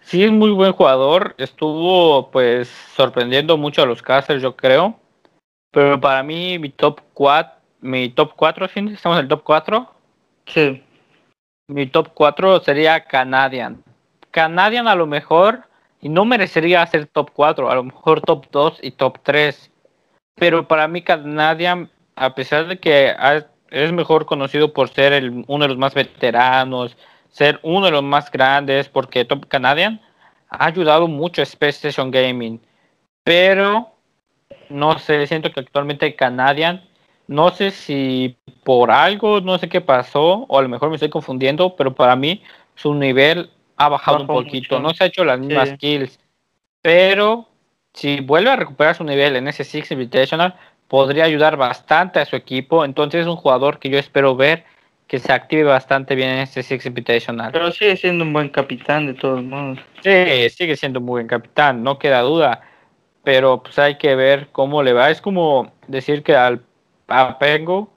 Sí 0.00 0.24
es 0.24 0.32
muy 0.32 0.50
buen 0.50 0.72
jugador, 0.72 1.34
estuvo 1.38 2.30
pues 2.30 2.68
sorprendiendo 2.68 3.56
mucho 3.56 3.82
a 3.82 3.86
los 3.86 4.02
casters, 4.02 4.42
yo 4.42 4.56
creo. 4.56 4.98
Pero 5.70 6.00
para 6.00 6.22
mí, 6.22 6.58
mi 6.58 6.68
top 6.68 7.00
4, 7.14 7.52
mi 7.80 8.08
top 8.10 8.32
4, 8.36 8.68
¿sí? 8.68 8.80
¿Estamos 8.92 9.18
en 9.18 9.22
el 9.22 9.28
top 9.28 9.42
4? 9.44 9.90
Sí. 10.46 10.82
Mi 11.68 11.86
top 11.86 12.10
4 12.12 12.60
sería 12.60 13.04
Canadian. 13.04 13.82
Canadian 14.30 14.86
a 14.86 14.94
lo 14.94 15.06
mejor, 15.06 15.62
y 16.00 16.08
no 16.08 16.24
merecería 16.24 16.86
ser 16.86 17.06
top 17.06 17.30
4, 17.32 17.70
a 17.70 17.74
lo 17.74 17.84
mejor 17.84 18.20
top 18.20 18.46
2 18.50 18.80
y 18.82 18.90
top 18.90 19.18
3. 19.22 19.70
Pero 20.34 20.66
para 20.66 20.88
mí 20.88 21.02
Canadian, 21.02 21.90
a 22.16 22.34
pesar 22.34 22.66
de 22.66 22.78
que 22.78 23.14
es 23.70 23.92
mejor 23.92 24.26
conocido 24.26 24.72
por 24.72 24.88
ser 24.88 25.12
el, 25.12 25.44
uno 25.46 25.64
de 25.64 25.68
los 25.68 25.78
más 25.78 25.94
veteranos, 25.94 26.96
ser 27.30 27.58
uno 27.62 27.86
de 27.86 27.92
los 27.92 28.02
más 28.02 28.30
grandes, 28.30 28.88
porque 28.88 29.24
Top 29.24 29.46
Canadian 29.48 30.00
ha 30.48 30.66
ayudado 30.66 31.08
mucho 31.08 31.40
a 31.40 31.44
Space 31.44 31.88
Station 31.88 32.10
Gaming. 32.10 32.60
Pero 33.24 33.92
no 34.68 34.98
sé, 34.98 35.26
siento 35.26 35.50
que 35.52 35.60
actualmente 35.60 36.14
Canadian, 36.14 36.82
no 37.26 37.50
sé 37.50 37.70
si 37.70 38.36
por 38.64 38.90
algo, 38.90 39.40
no 39.40 39.58
sé 39.58 39.68
qué 39.68 39.80
pasó, 39.80 40.44
o 40.48 40.58
a 40.58 40.62
lo 40.62 40.68
mejor 40.68 40.88
me 40.88 40.96
estoy 40.96 41.10
confundiendo, 41.10 41.76
pero 41.76 41.94
para 41.94 42.16
mí 42.16 42.42
su 42.74 42.94
nivel 42.94 43.50
ha 43.76 43.88
bajado 43.88 44.20
un 44.20 44.26
poquito, 44.26 44.80
no 44.80 44.92
se 44.94 45.04
ha 45.04 45.06
hecho 45.06 45.24
las 45.24 45.38
mismas 45.38 45.72
kills, 45.78 46.18
pero 46.80 47.48
si 47.94 48.20
vuelve 48.20 48.50
a 48.50 48.56
recuperar 48.56 48.94
su 48.94 49.04
nivel 49.04 49.36
en 49.36 49.48
ese 49.48 49.64
Six 49.64 49.90
Invitational, 49.90 50.54
podría 50.92 51.24
ayudar 51.24 51.56
bastante 51.56 52.20
a 52.20 52.26
su 52.26 52.36
equipo, 52.36 52.84
entonces 52.84 53.22
es 53.22 53.26
un 53.26 53.36
jugador 53.36 53.78
que 53.78 53.88
yo 53.88 53.98
espero 53.98 54.36
ver 54.36 54.64
que 55.06 55.18
se 55.18 55.32
active 55.32 55.64
bastante 55.64 56.14
bien 56.14 56.28
en 56.28 56.38
ese 56.40 56.62
Six 56.62 56.84
Invitational. 56.84 57.50
Pero 57.50 57.72
sigue 57.72 57.96
siendo 57.96 58.24
un 58.24 58.34
buen 58.34 58.50
capitán 58.50 59.06
de 59.06 59.14
todos 59.14 59.42
modos. 59.42 59.78
Sí, 60.02 60.50
sigue 60.50 60.76
siendo 60.76 61.00
un 61.00 61.06
buen 61.06 61.26
capitán, 61.26 61.82
no 61.82 61.98
queda 61.98 62.20
duda 62.20 62.62
pero 63.24 63.62
pues 63.62 63.78
hay 63.78 63.96
que 63.96 64.14
ver 64.14 64.48
cómo 64.52 64.82
le 64.82 64.92
va. 64.92 65.10
Es 65.10 65.20
como 65.20 65.72
decir 65.86 66.22
que 66.22 66.34
al 66.36 66.62
a 67.08 67.38
Pengu, 67.38 67.88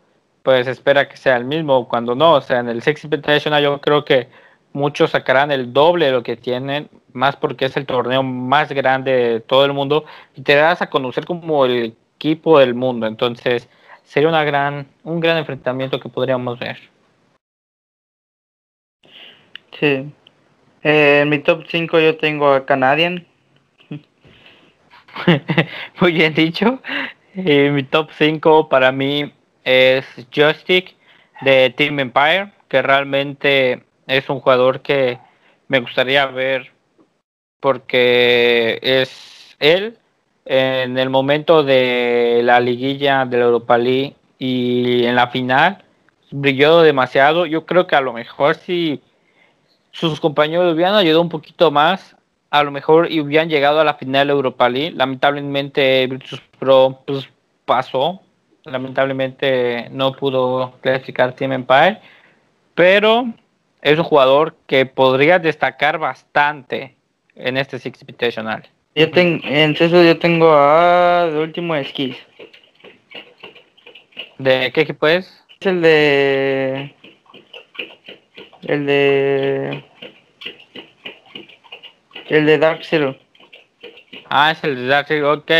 pues 0.43 0.67
espera 0.67 1.07
que 1.07 1.17
sea 1.17 1.37
el 1.37 1.45
mismo, 1.45 1.87
cuando 1.87 2.15
no, 2.15 2.33
o 2.33 2.41
sea, 2.41 2.59
en 2.59 2.69
el 2.69 2.81
Six 2.81 3.05
Invitational 3.05 3.63
yo 3.63 3.81
creo 3.81 4.05
que 4.05 4.27
muchos 4.73 5.11
sacarán 5.11 5.51
el 5.51 5.73
doble 5.73 6.07
de 6.07 6.11
lo 6.11 6.23
que 6.23 6.35
tienen, 6.35 6.89
más 7.13 7.35
porque 7.35 7.65
es 7.65 7.77
el 7.77 7.85
torneo 7.85 8.23
más 8.23 8.69
grande 8.71 9.11
de 9.11 9.39
todo 9.39 9.65
el 9.65 9.73
mundo 9.73 10.05
y 10.35 10.41
te 10.41 10.55
das 10.55 10.81
a 10.81 10.89
conocer 10.89 11.25
como 11.25 11.65
el 11.65 11.95
equipo 12.15 12.59
del 12.59 12.73
mundo, 12.73 13.07
entonces 13.07 13.69
sería 14.03 14.29
una 14.29 14.43
gran, 14.43 14.87
un 15.03 15.19
gran 15.19 15.37
enfrentamiento 15.37 15.99
que 15.99 16.09
podríamos 16.09 16.59
ver. 16.59 16.77
Sí. 19.79 20.11
Eh, 20.83 21.19
en 21.21 21.29
mi 21.29 21.39
top 21.39 21.65
5 21.67 21.99
yo 21.99 22.17
tengo 22.17 22.53
a 22.53 22.65
Canadian, 22.65 23.25
Muy 26.01 26.13
bien 26.13 26.33
dicho. 26.33 26.81
Eh, 27.35 27.69
mi 27.71 27.83
top 27.83 28.09
5 28.17 28.69
para 28.69 28.91
mí 28.91 29.31
es 29.63 30.05
Joystick 30.33 30.95
de 31.41 31.69
Team 31.71 31.99
Empire, 31.99 32.51
que 32.67 32.81
realmente 32.81 33.83
es 34.07 34.29
un 34.29 34.39
jugador 34.39 34.81
que 34.81 35.19
me 35.67 35.79
gustaría 35.79 36.25
ver 36.27 36.71
porque 37.59 38.79
es 38.81 39.55
él 39.59 39.97
en 40.45 40.97
el 40.97 41.09
momento 41.09 41.63
de 41.63 42.41
la 42.43 42.59
liguilla 42.59 43.25
de 43.25 43.37
la 43.37 43.45
Europa 43.45 43.77
League 43.77 44.15
y 44.37 45.05
en 45.05 45.15
la 45.15 45.27
final 45.27 45.83
brilló 46.31 46.81
demasiado. 46.81 47.45
Yo 47.45 47.65
creo 47.65 47.87
que 47.87 47.95
a 47.95 48.01
lo 48.01 48.13
mejor 48.13 48.55
si 48.55 49.01
sus 49.91 50.19
compañeros 50.19 50.73
hubieran 50.73 50.95
ayudado 50.95 51.21
un 51.21 51.29
poquito 51.29 51.71
más, 51.71 52.15
a 52.51 52.63
lo 52.63 52.71
mejor 52.71 53.11
y 53.11 53.19
hubieran 53.19 53.49
llegado 53.49 53.79
a 53.79 53.83
la 53.83 53.95
final 53.95 54.27
de 54.27 54.33
Europa 54.33 54.69
League. 54.69 54.91
Lamentablemente 54.91 56.05
Virtus 56.07 56.41
Pro 56.59 57.01
pues, 57.05 57.27
pasó. 57.65 58.21
Lamentablemente 58.65 59.89
no 59.91 60.13
pudo 60.13 60.73
clasificar 60.81 61.33
Team 61.33 61.53
Empire. 61.53 61.99
Pero 62.73 63.27
es 63.81 63.97
un 63.97 64.03
jugador 64.03 64.55
que 64.67 64.85
podría 64.85 65.39
destacar 65.39 65.97
bastante 65.97 66.95
en 67.35 67.57
este 67.57 67.79
Six 67.79 68.01
Invitational. 68.01 68.67
Yo 68.97 69.11
tengo, 69.11 69.41
en 69.43 69.73
yo 69.75 70.17
tengo 70.19 70.53
a 70.53 71.29
de 71.29 71.37
último 71.37 71.75
esquí. 71.75 72.15
¿De 74.37 74.71
qué 74.71 74.81
equipo 74.81 75.05
es? 75.05 75.43
Es 75.59 75.67
el 75.67 75.81
de 75.81 76.95
el 78.63 78.85
de 78.85 79.83
el 82.29 82.45
de 82.45 82.57
Dark 82.57 82.85
Zero. 82.85 83.17
Ah, 84.29 84.51
es 84.51 84.63
el 84.63 84.75
de 84.77 84.85
Dark 84.87 85.07
Zero, 85.09 85.33
ok. 85.33 85.51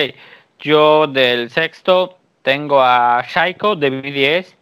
Yo 0.60 1.08
del 1.08 1.50
sexto 1.50 2.18
tengo 2.42 2.82
a 2.82 3.22
Shaiko 3.28 3.76
de 3.76 3.90
BDS. 3.90 4.56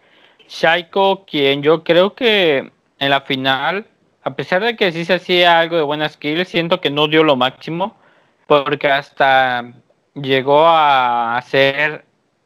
Shaiko, 0.49 1.25
quien 1.25 1.61
yo 1.61 1.83
creo 1.83 2.15
que 2.15 2.71
en 2.97 3.09
la 3.11 3.21
final, 3.21 3.85
a 4.23 4.35
pesar 4.35 4.63
de 4.63 4.75
que 4.75 4.91
sí 4.91 5.05
se 5.05 5.13
hacía 5.13 5.59
algo 5.59 5.77
de 5.77 5.83
buenas 5.83 6.13
skills, 6.13 6.47
siento 6.47 6.81
que 6.81 6.89
no 6.89 7.07
dio 7.07 7.23
lo 7.23 7.35
máximo, 7.35 7.95
porque 8.47 8.87
hasta 8.87 9.73
llegó 10.15 10.65
a 10.67 11.41
ser 11.45 12.05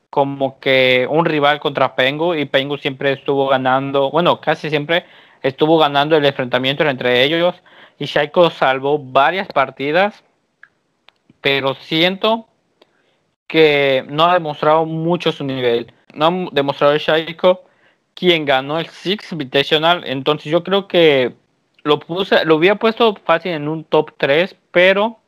como 0.09 0.59
que 0.59 1.07
un 1.09 1.25
rival 1.25 1.59
contra 1.59 1.95
Pengu 1.95 2.33
y 2.33 2.45
Pengu 2.45 2.77
siempre 2.77 3.13
estuvo 3.13 3.47
ganando, 3.47 4.09
bueno, 4.09 4.41
casi 4.41 4.69
siempre 4.69 5.05
estuvo 5.43 5.77
ganando 5.77 6.15
el 6.15 6.25
enfrentamiento 6.25 6.87
entre 6.87 7.23
ellos 7.23 7.55
y 7.99 8.05
Shaiko 8.05 8.49
salvó 8.49 8.99
varias 8.99 9.47
partidas, 9.47 10.23
pero 11.41 11.75
siento 11.75 12.47
que 13.47 14.05
no 14.07 14.25
ha 14.25 14.33
demostrado 14.33 14.85
mucho 14.85 15.31
su 15.31 15.43
nivel. 15.43 15.91
No 16.13 16.27
ha 16.27 16.49
demostrado 16.51 16.97
Shaiko 16.97 17.63
quien 18.13 18.45
ganó 18.45 18.79
el 18.79 18.87
Six 18.87 19.31
Invitational, 19.31 20.03
entonces 20.05 20.51
yo 20.51 20.63
creo 20.63 20.87
que 20.87 21.35
lo 21.83 21.99
puse, 21.99 22.43
lo 22.45 22.55
hubiera 22.55 22.75
puesto 22.75 23.15
fácil 23.23 23.51
en 23.51 23.67
un 23.67 23.83
top 23.83 24.11
3, 24.17 24.55
pero 24.71 25.19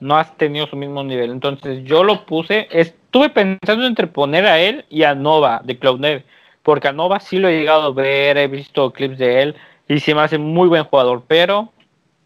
no 0.00 0.16
has 0.16 0.36
tenido 0.36 0.66
su 0.66 0.76
mismo 0.76 1.04
nivel. 1.04 1.30
Entonces 1.30 1.84
yo 1.84 2.02
lo 2.02 2.26
puse, 2.26 2.68
estuve 2.70 3.30
pensando 3.30 3.86
entre 3.86 4.06
poner 4.06 4.46
a 4.46 4.58
él 4.58 4.84
y 4.88 5.04
a 5.04 5.14
Nova 5.14 5.60
de 5.64 5.78
Cloud9, 5.78 6.24
porque 6.62 6.88
a 6.88 6.92
Nova 6.92 7.20
sí 7.20 7.38
lo 7.38 7.48
he 7.48 7.58
llegado 7.58 7.82
a 7.82 7.92
ver, 7.92 8.38
he 8.38 8.48
visto 8.48 8.92
clips 8.92 9.18
de 9.18 9.42
él 9.42 9.56
y 9.88 10.00
se 10.00 10.14
me 10.14 10.22
hace 10.22 10.38
muy 10.38 10.68
buen 10.68 10.84
jugador, 10.84 11.22
pero 11.26 11.72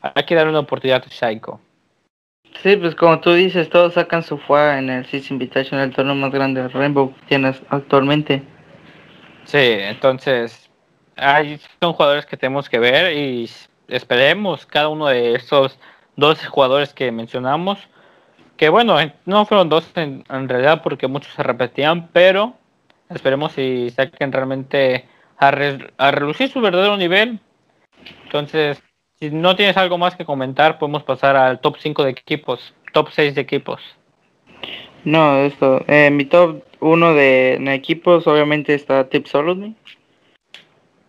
hay 0.00 0.24
que 0.24 0.34
dar 0.34 0.48
una 0.48 0.60
oportunidad 0.60 1.02
a 1.04 1.08
Shaiko. 1.08 1.60
Sí, 2.62 2.76
pues 2.76 2.94
como 2.94 3.20
tú 3.20 3.32
dices, 3.32 3.68
todos 3.68 3.94
sacan 3.94 4.22
su 4.22 4.38
fuego 4.38 4.78
en 4.78 4.88
el 4.88 5.06
Six 5.06 5.30
Invitation, 5.30 5.80
el 5.80 5.92
torneo 5.92 6.14
más 6.14 6.30
grande 6.30 6.62
de 6.62 6.68
Rainbow 6.68 7.12
que 7.12 7.26
tienes 7.26 7.60
actualmente. 7.68 8.42
Sí, 9.44 9.58
entonces 9.58 10.70
hay, 11.16 11.58
son 11.80 11.92
jugadores 11.92 12.26
que 12.26 12.36
tenemos 12.36 12.68
que 12.68 12.78
ver 12.78 13.16
y 13.16 13.50
esperemos 13.88 14.64
cada 14.66 14.88
uno 14.88 15.08
de 15.08 15.34
esos 15.34 15.78
dos 16.16 16.44
jugadores 16.46 16.94
que 16.94 17.10
mencionamos, 17.12 17.78
que 18.56 18.68
bueno, 18.68 18.96
no 19.24 19.46
fueron 19.46 19.68
dos 19.68 19.90
en, 19.96 20.24
realidad 20.28 20.82
porque 20.82 21.08
muchos 21.08 21.32
se 21.34 21.42
repetían, 21.42 22.08
pero 22.12 22.54
esperemos 23.08 23.52
si 23.52 23.90
saquen 23.90 24.32
realmente 24.32 25.06
a, 25.38 25.48
a 25.98 26.10
relucir 26.10 26.48
su 26.48 26.60
verdadero 26.60 26.96
nivel. 26.96 27.40
Entonces, 28.24 28.82
si 29.18 29.30
no 29.30 29.56
tienes 29.56 29.76
algo 29.76 29.98
más 29.98 30.16
que 30.16 30.24
comentar, 30.24 30.78
podemos 30.78 31.02
pasar 31.02 31.36
al 31.36 31.60
top 31.60 31.76
5 31.78 32.04
de 32.04 32.10
equipos, 32.10 32.74
top 32.92 33.08
6 33.10 33.34
de 33.34 33.40
equipos. 33.40 33.80
No, 35.04 35.38
esto, 35.38 35.84
eh, 35.86 36.10
mi 36.10 36.24
top 36.24 36.62
1 36.80 37.14
de, 37.14 37.74
equipos 37.74 38.26
obviamente 38.26 38.74
está 38.74 39.08
Tip 39.08 39.26
Solidly. 39.26 39.74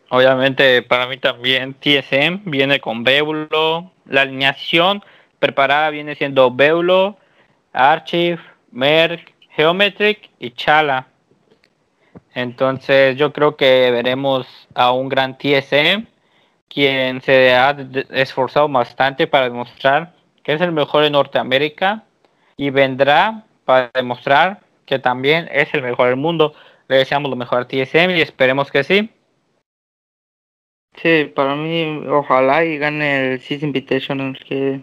Obviamente 0.09 0.81
para 0.83 1.07
mí 1.07 1.17
también 1.17 1.73
TSM 1.73 2.49
viene 2.49 2.79
con 2.79 3.03
Beulo. 3.03 3.91
La 4.05 4.21
alineación 4.21 5.03
preparada 5.39 5.89
viene 5.89 6.15
siendo 6.15 6.51
Beulo, 6.51 7.17
Archive, 7.73 8.39
Merck, 8.71 9.33
Geometric 9.49 10.29
y 10.39 10.51
Chala. 10.51 11.07
Entonces 12.33 13.17
yo 13.17 13.33
creo 13.33 13.55
que 13.55 13.89
veremos 13.91 14.47
a 14.75 14.91
un 14.91 15.09
gran 15.09 15.37
TSM 15.37 16.05
quien 16.67 17.21
se 17.21 17.53
ha 17.55 17.75
esforzado 18.11 18.67
bastante 18.67 19.27
para 19.27 19.45
demostrar 19.45 20.13
que 20.43 20.53
es 20.53 20.61
el 20.61 20.71
mejor 20.71 21.05
en 21.05 21.13
Norteamérica 21.13 22.03
y 22.57 22.69
vendrá 22.69 23.43
para 23.63 23.89
demostrar 23.93 24.59
que 24.85 24.99
también 24.99 25.49
es 25.51 25.73
el 25.73 25.81
mejor 25.81 26.09
del 26.09 26.17
mundo. 26.17 26.53
Le 26.87 26.97
deseamos 26.97 27.29
lo 27.29 27.35
mejor 27.35 27.61
a 27.61 27.67
TSM 27.67 28.11
y 28.11 28.21
esperemos 28.21 28.71
que 28.71 28.83
sí. 28.83 29.09
Sí, 31.01 31.31
para 31.35 31.55
mí, 31.55 32.03
ojalá 32.07 32.63
y 32.63 32.77
gane 32.77 33.33
el 33.33 33.39
Season 33.41 33.67
Invitation, 33.67 34.37
que 34.47 34.81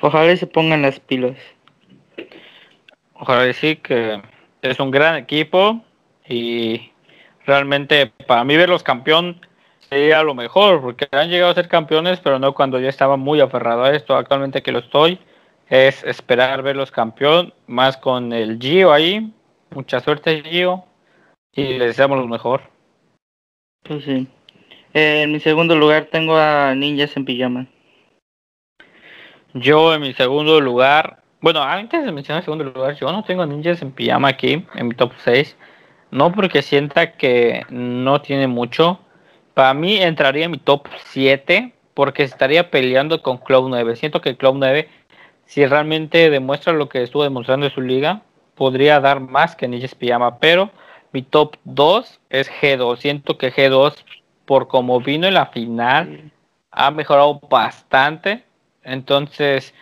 ojalá 0.00 0.32
y 0.32 0.36
se 0.36 0.46
pongan 0.46 0.82
las 0.82 1.00
pilas. 1.00 1.36
Ojalá 3.14 3.42
decir 3.42 3.80
que 3.80 4.20
es 4.62 4.80
un 4.80 4.90
gran 4.90 5.16
equipo 5.16 5.80
y 6.28 6.90
realmente 7.46 8.12
para 8.26 8.44
mí 8.44 8.56
verlos 8.56 8.82
campeón 8.82 9.40
sería 9.88 10.22
lo 10.22 10.34
mejor, 10.34 10.80
porque 10.80 11.06
han 11.12 11.30
llegado 11.30 11.52
a 11.52 11.54
ser 11.54 11.68
campeones, 11.68 12.18
pero 12.20 12.38
no 12.38 12.54
cuando 12.54 12.80
yo 12.80 12.88
estaba 12.88 13.16
muy 13.16 13.40
aferrado 13.40 13.84
a 13.84 13.92
esto. 13.94 14.16
Actualmente 14.16 14.62
que 14.62 14.72
lo 14.72 14.80
estoy, 14.80 15.18
es 15.68 16.02
esperar 16.04 16.62
verlos 16.62 16.90
campeón, 16.90 17.54
más 17.66 17.96
con 17.96 18.32
el 18.32 18.58
Gio 18.58 18.92
ahí. 18.92 19.32
Mucha 19.70 20.00
suerte, 20.00 20.42
Gio, 20.42 20.84
y 21.52 21.78
les 21.78 21.88
deseamos 21.88 22.18
lo 22.18 22.26
mejor. 22.26 22.62
Pues 23.84 24.04
sí. 24.04 24.26
En 24.94 25.32
mi 25.32 25.40
segundo 25.40 25.76
lugar 25.76 26.06
tengo 26.10 26.36
a 26.36 26.74
Ninjas 26.74 27.16
en 27.16 27.24
Pijama. 27.24 27.66
Yo 29.52 29.94
en 29.94 30.00
mi 30.00 30.12
segundo 30.14 30.60
lugar, 30.60 31.22
bueno, 31.40 31.62
antes 31.62 32.04
de 32.04 32.12
mencionar 32.12 32.40
el 32.40 32.44
segundo 32.44 32.64
lugar, 32.64 32.94
yo 32.94 33.10
no 33.12 33.24
tengo 33.24 33.44
Ninjas 33.44 33.82
en 33.82 33.92
Pijama 33.92 34.28
aquí, 34.28 34.64
en 34.74 34.88
mi 34.88 34.94
top 34.94 35.12
6. 35.24 35.56
No 36.10 36.32
porque 36.32 36.62
sienta 36.62 37.12
que 37.12 37.66
no 37.70 38.20
tiene 38.22 38.46
mucho, 38.46 39.00
para 39.54 39.74
mí 39.74 39.96
entraría 40.00 40.44
en 40.44 40.52
mi 40.52 40.58
top 40.58 40.86
7 41.06 41.74
porque 41.94 42.22
estaría 42.22 42.70
peleando 42.70 43.20
con 43.22 43.38
Cloud 43.38 43.68
9. 43.68 43.96
Siento 43.96 44.20
que 44.20 44.36
Cloud 44.36 44.56
9, 44.58 44.88
si 45.46 45.66
realmente 45.66 46.30
demuestra 46.30 46.72
lo 46.72 46.88
que 46.88 47.02
estuvo 47.02 47.24
demostrando 47.24 47.66
en 47.66 47.72
su 47.72 47.80
liga, 47.80 48.22
podría 48.54 49.00
dar 49.00 49.20
más 49.20 49.56
que 49.56 49.66
Ninjas 49.66 49.94
Pijama. 49.94 50.38
Pero 50.38 50.70
mi 51.12 51.22
top 51.22 51.56
2 51.64 52.20
es 52.30 52.50
G2. 52.50 52.96
Siento 52.96 53.38
que 53.38 53.52
G2, 53.52 53.94
por 54.44 54.68
como 54.68 55.00
vino 55.00 55.26
en 55.26 55.34
la 55.34 55.46
final, 55.46 56.30
ha 56.70 56.90
mejorado 56.90 57.40
bastante. 57.48 58.44
Entonces, 58.82 59.74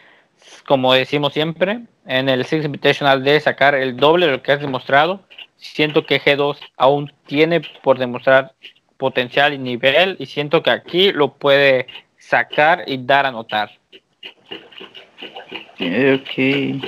como 0.66 0.92
decimos 0.92 1.32
siempre, 1.32 1.80
en 2.06 2.28
el 2.28 2.44
Six 2.44 2.64
Invitational 2.64 3.24
de 3.24 3.40
sacar 3.40 3.74
el 3.74 3.96
doble 3.96 4.26
de 4.26 4.32
lo 4.32 4.42
que 4.42 4.52
has 4.52 4.60
demostrado, 4.60 5.20
siento 5.56 6.04
que 6.04 6.20
G2 6.20 6.58
aún 6.76 7.12
tiene 7.26 7.60
por 7.82 7.98
demostrar 7.98 8.52
potencial 8.96 9.52
y 9.52 9.58
nivel 9.58 10.16
y 10.18 10.26
siento 10.26 10.62
que 10.62 10.70
aquí 10.70 11.12
lo 11.12 11.34
puede 11.34 11.86
sacar 12.18 12.84
y 12.86 12.98
dar 12.98 13.26
a 13.26 13.32
notar. 13.32 13.70
Ok. 15.80 16.82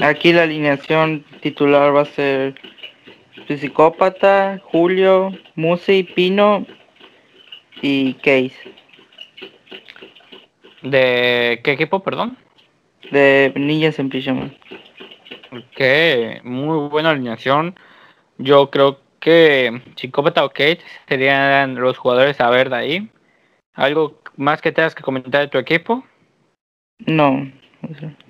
Aquí 0.00 0.32
la 0.32 0.42
alineación 0.42 1.24
titular 1.40 1.94
va 1.94 2.02
a 2.02 2.04
ser 2.04 2.54
Psicópata, 3.48 4.60
Julio, 4.62 5.32
Musi, 5.54 6.02
Pino 6.02 6.66
y 7.82 8.14
Case. 8.14 8.56
¿De 10.82 11.60
qué 11.62 11.72
equipo, 11.72 12.00
perdón? 12.00 12.36
De 13.10 13.52
Ninjas 13.56 13.98
en 13.98 14.10
Pijama. 14.10 14.50
Ok, 15.50 16.44
muy 16.44 16.88
buena 16.88 17.10
alineación. 17.10 17.74
Yo 18.38 18.70
creo 18.70 19.00
que 19.20 19.82
Psicópata 19.96 20.44
o 20.44 20.50
Kate 20.50 20.80
serían 21.08 21.74
los 21.76 21.98
jugadores 21.98 22.40
a 22.40 22.50
ver 22.50 22.70
de 22.70 22.76
ahí. 22.76 23.10
¿Algo 23.74 24.20
más 24.36 24.60
que 24.60 24.72
tengas 24.72 24.94
que 24.94 25.02
comentar 25.02 25.40
de 25.40 25.48
tu 25.48 25.58
equipo? 25.58 26.04
No. 27.06 27.50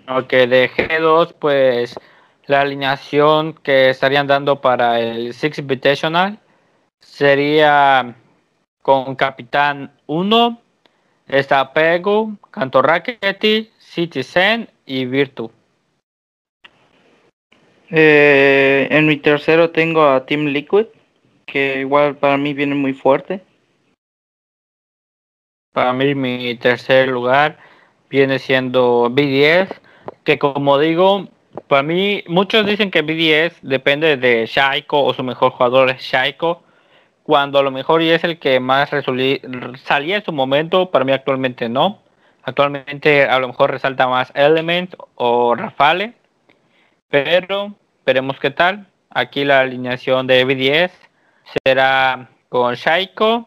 Ok, 0.09 0.31
de 0.31 0.71
G2, 0.71 1.35
pues 1.39 1.99
la 2.47 2.63
alineación 2.63 3.55
que 3.55 3.91
estarían 3.91 4.27
dando 4.27 4.61
para 4.61 5.01
el 5.01 5.35
Six 5.35 5.59
Invitational 5.59 6.39
sería 7.01 8.15
con 8.88 9.16
Capitán 9.16 9.92
1, 10.07 10.62
está 11.27 11.74
Pego, 11.74 12.38
Canto 12.51 12.81
Rackety, 12.81 13.70
Citizen 13.79 14.66
y 14.87 15.05
Virtu. 15.05 15.51
Eh, 17.90 18.88
en 18.90 19.07
mi 19.07 19.18
tercero 19.18 19.72
tengo 19.72 20.09
a 20.09 20.24
Team 20.24 20.46
Liquid, 20.46 20.87
que 21.44 21.81
igual 21.81 22.16
para 22.16 22.38
mí 22.38 22.55
viene 22.55 22.74
muy 22.74 22.94
fuerte. 22.94 23.42
Para 25.74 25.92
mí 25.92 26.14
mi 26.14 26.55
tercer 26.55 27.09
lugar 27.09 27.59
viene 28.09 28.38
siendo 28.38 29.11
BDS, 29.11 29.68
que 30.24 30.38
como 30.38 30.79
digo, 30.79 31.29
para 31.66 31.83
mí 31.83 32.24
muchos 32.27 32.64
dicen 32.64 32.90
que 32.90 33.03
BDS 33.03 33.59
depende 33.61 34.16
de 34.16 34.46
Shaiko 34.46 35.05
o 35.05 35.12
su 35.12 35.22
mejor 35.22 35.51
jugador 35.51 35.90
es 35.90 36.01
Shaiko, 36.01 36.62
cuando 37.29 37.59
a 37.59 37.62
lo 37.62 37.71
mejor 37.71 38.01
y 38.01 38.09
es 38.09 38.25
el 38.25 38.38
que 38.38 38.59
más 38.59 38.88
salía 39.85 40.17
en 40.17 40.25
su 40.25 40.33
momento, 40.33 40.91
para 40.91 41.05
mí 41.05 41.12
actualmente 41.12 41.69
no. 41.69 41.99
Actualmente 42.43 43.27
a 43.27 43.38
lo 43.38 43.49
mejor 43.49 43.71
resalta 43.71 44.09
más 44.09 44.33
Element 44.35 44.95
o 45.14 45.55
Rafale 45.55 46.14
pero 47.11 47.75
veremos 48.07 48.41
qué 48.41 48.51
tal. 48.51 48.87
Aquí 49.11 49.45
la 49.45 49.61
alineación 49.61 50.27
de 50.27 50.47
B10 50.47 50.91
será 51.62 52.31
con 52.49 52.75
Shaiko, 52.77 53.47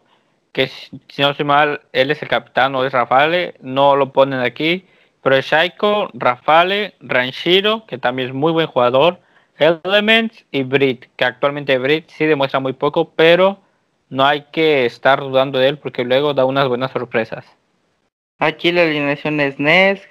que 0.51 0.67
si 0.67 1.21
no 1.23 1.33
soy 1.33 1.45
mal, 1.45 1.81
él 1.91 2.11
es 2.11 2.21
el 2.21 2.29
capitán 2.29 2.75
o 2.75 2.85
es 2.85 2.93
Rafale, 2.93 3.55
no 3.61 3.95
lo 3.95 4.13
ponen 4.13 4.41
aquí, 4.41 4.85
pero 5.23 5.35
es 5.35 5.47
Shaiko, 5.47 6.11
Rafale, 6.13 6.93
Ranshiro, 6.99 7.87
que 7.87 7.97
también 7.97 8.27
es 8.27 8.35
muy 8.35 8.51
buen 8.51 8.67
jugador, 8.67 9.17
Elements 9.57 10.45
y 10.51 10.61
Brit, 10.61 11.07
que 11.15 11.25
actualmente 11.25 11.79
Brit 11.79 12.09
sí 12.09 12.27
demuestra 12.27 12.59
muy 12.59 12.73
poco, 12.73 13.09
pero 13.15 13.59
no 14.11 14.25
hay 14.25 14.43
que 14.51 14.85
estar 14.85 15.21
dudando 15.21 15.57
de 15.57 15.69
él 15.69 15.77
porque 15.79 16.03
luego 16.03 16.33
da 16.33 16.45
unas 16.45 16.67
buenas 16.67 16.91
sorpresas. 16.91 17.45
Aquí 18.39 18.71
la 18.71 18.83
alineación 18.83 19.39
es 19.39 19.57
Nes, 19.57 20.01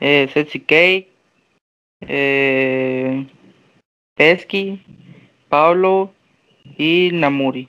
eh, 0.00 0.28
Cake, 0.66 1.12
eh, 2.00 3.26
Pesky, 4.16 4.82
Pablo 5.48 6.12
y 6.78 7.10
Namuri. 7.12 7.68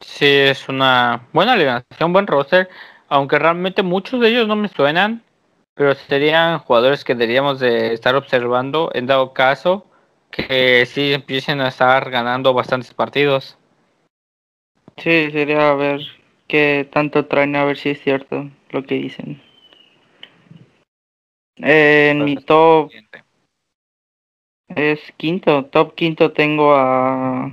Sí, 0.00 0.26
es 0.26 0.68
una 0.68 1.28
buena 1.32 1.52
alineación, 1.52 2.12
buen 2.12 2.26
roster, 2.26 2.70
aunque 3.08 3.38
realmente 3.38 3.82
muchos 3.82 4.18
de 4.20 4.28
ellos 4.28 4.48
no 4.48 4.56
me 4.56 4.68
suenan, 4.68 5.22
pero 5.74 5.94
serían 5.94 6.58
jugadores 6.58 7.04
que 7.04 7.14
deberíamos 7.14 7.60
de 7.60 7.92
estar 7.92 8.14
observando 8.16 8.90
en 8.94 9.06
dado 9.06 9.34
caso 9.34 9.86
que 10.30 10.86
sí 10.86 11.12
empiecen 11.12 11.60
a 11.60 11.68
estar 11.68 12.10
ganando 12.10 12.54
bastantes 12.54 12.94
partidos. 12.94 13.58
Sí, 14.98 15.30
sería 15.30 15.70
a 15.70 15.74
ver 15.74 16.00
qué 16.48 16.88
tanto 16.90 17.26
traen, 17.26 17.56
a 17.56 17.64
ver 17.64 17.76
si 17.76 17.90
es 17.90 18.02
cierto 18.02 18.50
lo 18.70 18.82
que 18.84 18.94
dicen. 18.96 19.40
en 21.56 22.24
mi 22.24 22.36
top 22.36 22.90
es 24.68 25.00
quinto, 25.16 25.66
top 25.66 25.94
quinto 25.94 26.32
tengo 26.32 26.74
a, 26.74 27.52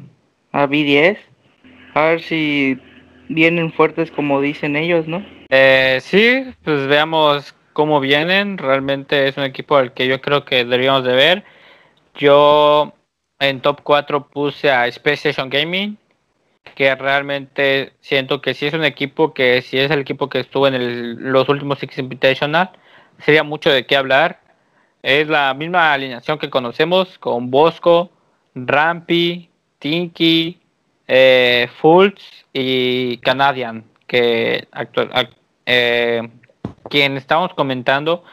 a 0.51 0.67
B10. 0.67 1.17
A 1.93 2.01
ver 2.05 2.21
si 2.21 2.79
vienen 3.27 3.73
fuertes 3.73 4.11
como 4.11 4.41
dicen 4.41 4.75
ellos, 4.75 5.07
¿no? 5.07 5.25
Eh, 5.49 5.99
sí, 6.01 6.45
pues 6.63 6.87
veamos 6.87 7.53
cómo 7.73 7.99
vienen. 7.99 8.57
Realmente 8.57 9.27
es 9.27 9.37
un 9.37 9.43
equipo 9.43 9.75
al 9.75 9.93
que 9.93 10.07
yo 10.07 10.21
creo 10.21 10.45
que 10.45 10.63
deberíamos 10.63 11.03
de 11.03 11.13
ver. 11.13 11.43
Yo 12.15 12.93
en 13.39 13.61
top 13.61 13.81
4 13.83 14.27
puse 14.27 14.71
a 14.71 14.87
Space 14.87 15.29
Station 15.29 15.49
Gaming, 15.49 15.97
que 16.75 16.95
realmente 16.95 17.93
siento 18.01 18.41
que 18.41 18.53
sí 18.53 18.65
es 18.67 18.73
un 18.73 18.83
equipo 18.83 19.33
que 19.33 19.61
si 19.61 19.77
es 19.77 19.91
el 19.91 19.99
equipo 19.99 20.29
que 20.29 20.39
estuvo 20.39 20.67
en 20.67 21.31
los 21.31 21.49
últimos 21.49 21.79
Six 21.79 21.97
Invitational, 21.99 22.71
sería 23.19 23.43
mucho 23.43 23.69
de 23.69 23.85
qué 23.85 23.95
hablar. 23.95 24.39
Es 25.03 25.27
la 25.27 25.53
misma 25.53 25.93
alineación 25.93 26.37
que 26.37 26.49
conocemos 26.49 27.17
con 27.17 27.49
Bosco, 27.51 28.11
Rampy, 28.55 29.49
Tinky, 29.79 30.59
eh, 31.07 31.67
Fultz 31.81 32.23
y 32.53 33.17
Canadian, 33.17 33.83
que 34.07 34.67
actual, 34.71 35.29
eh, 35.65 36.29
quien 36.89 37.17
estamos 37.17 37.53
comentando 37.53 38.23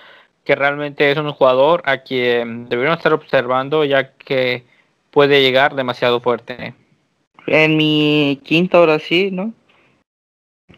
que 0.45 0.55
realmente 0.55 1.11
es 1.11 1.19
un 1.19 1.31
jugador 1.33 1.83
a 1.85 1.99
quien 1.99 2.69
deberíamos 2.69 2.99
estar 2.99 3.13
observando 3.13 3.85
ya 3.85 4.13
que 4.13 4.65
puede 5.11 5.43
llegar 5.43 5.75
demasiado 5.75 6.21
fuerte. 6.21 6.75
En 7.51 7.77
mi 7.77 8.41
quinta 8.45 8.81
hora 8.81 8.99
sí, 8.99 9.31
¿no? 9.31 9.55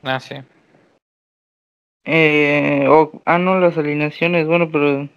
Ah, 0.03 0.21
sí. 0.21 0.37
Eh, 2.05 2.87
ah, 3.25 3.39
no, 3.39 3.61
las 3.61 3.77
alineaciones, 3.77 4.47
bueno, 4.47 4.71
pero... 4.71 5.09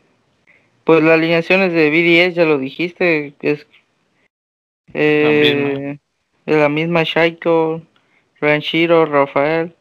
Pues 0.84 1.02
las 1.02 1.14
alineaciones 1.14 1.72
de 1.72 1.90
BDS, 1.90 2.36
ya 2.36 2.46
lo 2.46 2.58
dijiste, 2.58 3.34
es... 3.42 3.66
Eh, 4.94 5.98
de 6.46 6.58
la 6.58 6.70
misma 6.70 7.04
Shaiko, 7.04 7.82
Ranchiro, 8.42 9.06
Rafael. 9.06 9.74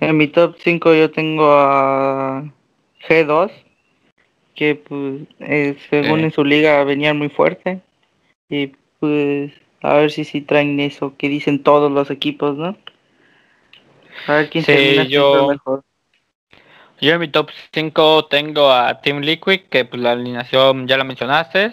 En 0.00 0.16
mi 0.16 0.28
top 0.28 0.56
5 0.58 0.94
yo 0.94 1.10
tengo 1.10 1.50
a 1.52 2.44
G2, 3.08 3.50
que 4.54 4.74
pues 4.74 5.22
eh, 5.40 5.76
según 5.88 6.20
en 6.20 6.30
su 6.30 6.44
liga 6.44 6.84
venían 6.84 7.18
muy 7.18 7.28
fuerte. 7.28 7.80
Y 8.48 8.68
pues 8.98 9.52
a 9.82 9.94
ver 9.94 10.10
si 10.10 10.24
sí 10.24 10.40
traen 10.40 10.78
eso 10.80 11.14
que 11.16 11.28
dicen 11.28 11.62
todos 11.62 11.90
los 11.90 12.10
equipos, 12.10 12.56
¿no? 12.56 12.76
A 14.26 14.34
ver 14.34 14.50
quién 14.50 14.64
termina 14.64 15.04
yo, 15.04 15.48
mejor. 15.48 15.82
Yo 17.00 17.14
en 17.14 17.20
mi 17.20 17.28
top 17.28 17.50
5 17.72 18.26
tengo 18.26 18.70
a 18.70 19.00
Team 19.00 19.20
Liquid, 19.20 19.62
que 19.70 19.86
pues 19.86 20.02
la 20.02 20.12
alineación 20.12 20.86
ya 20.86 20.98
la 20.98 21.04
mencionaste, 21.04 21.72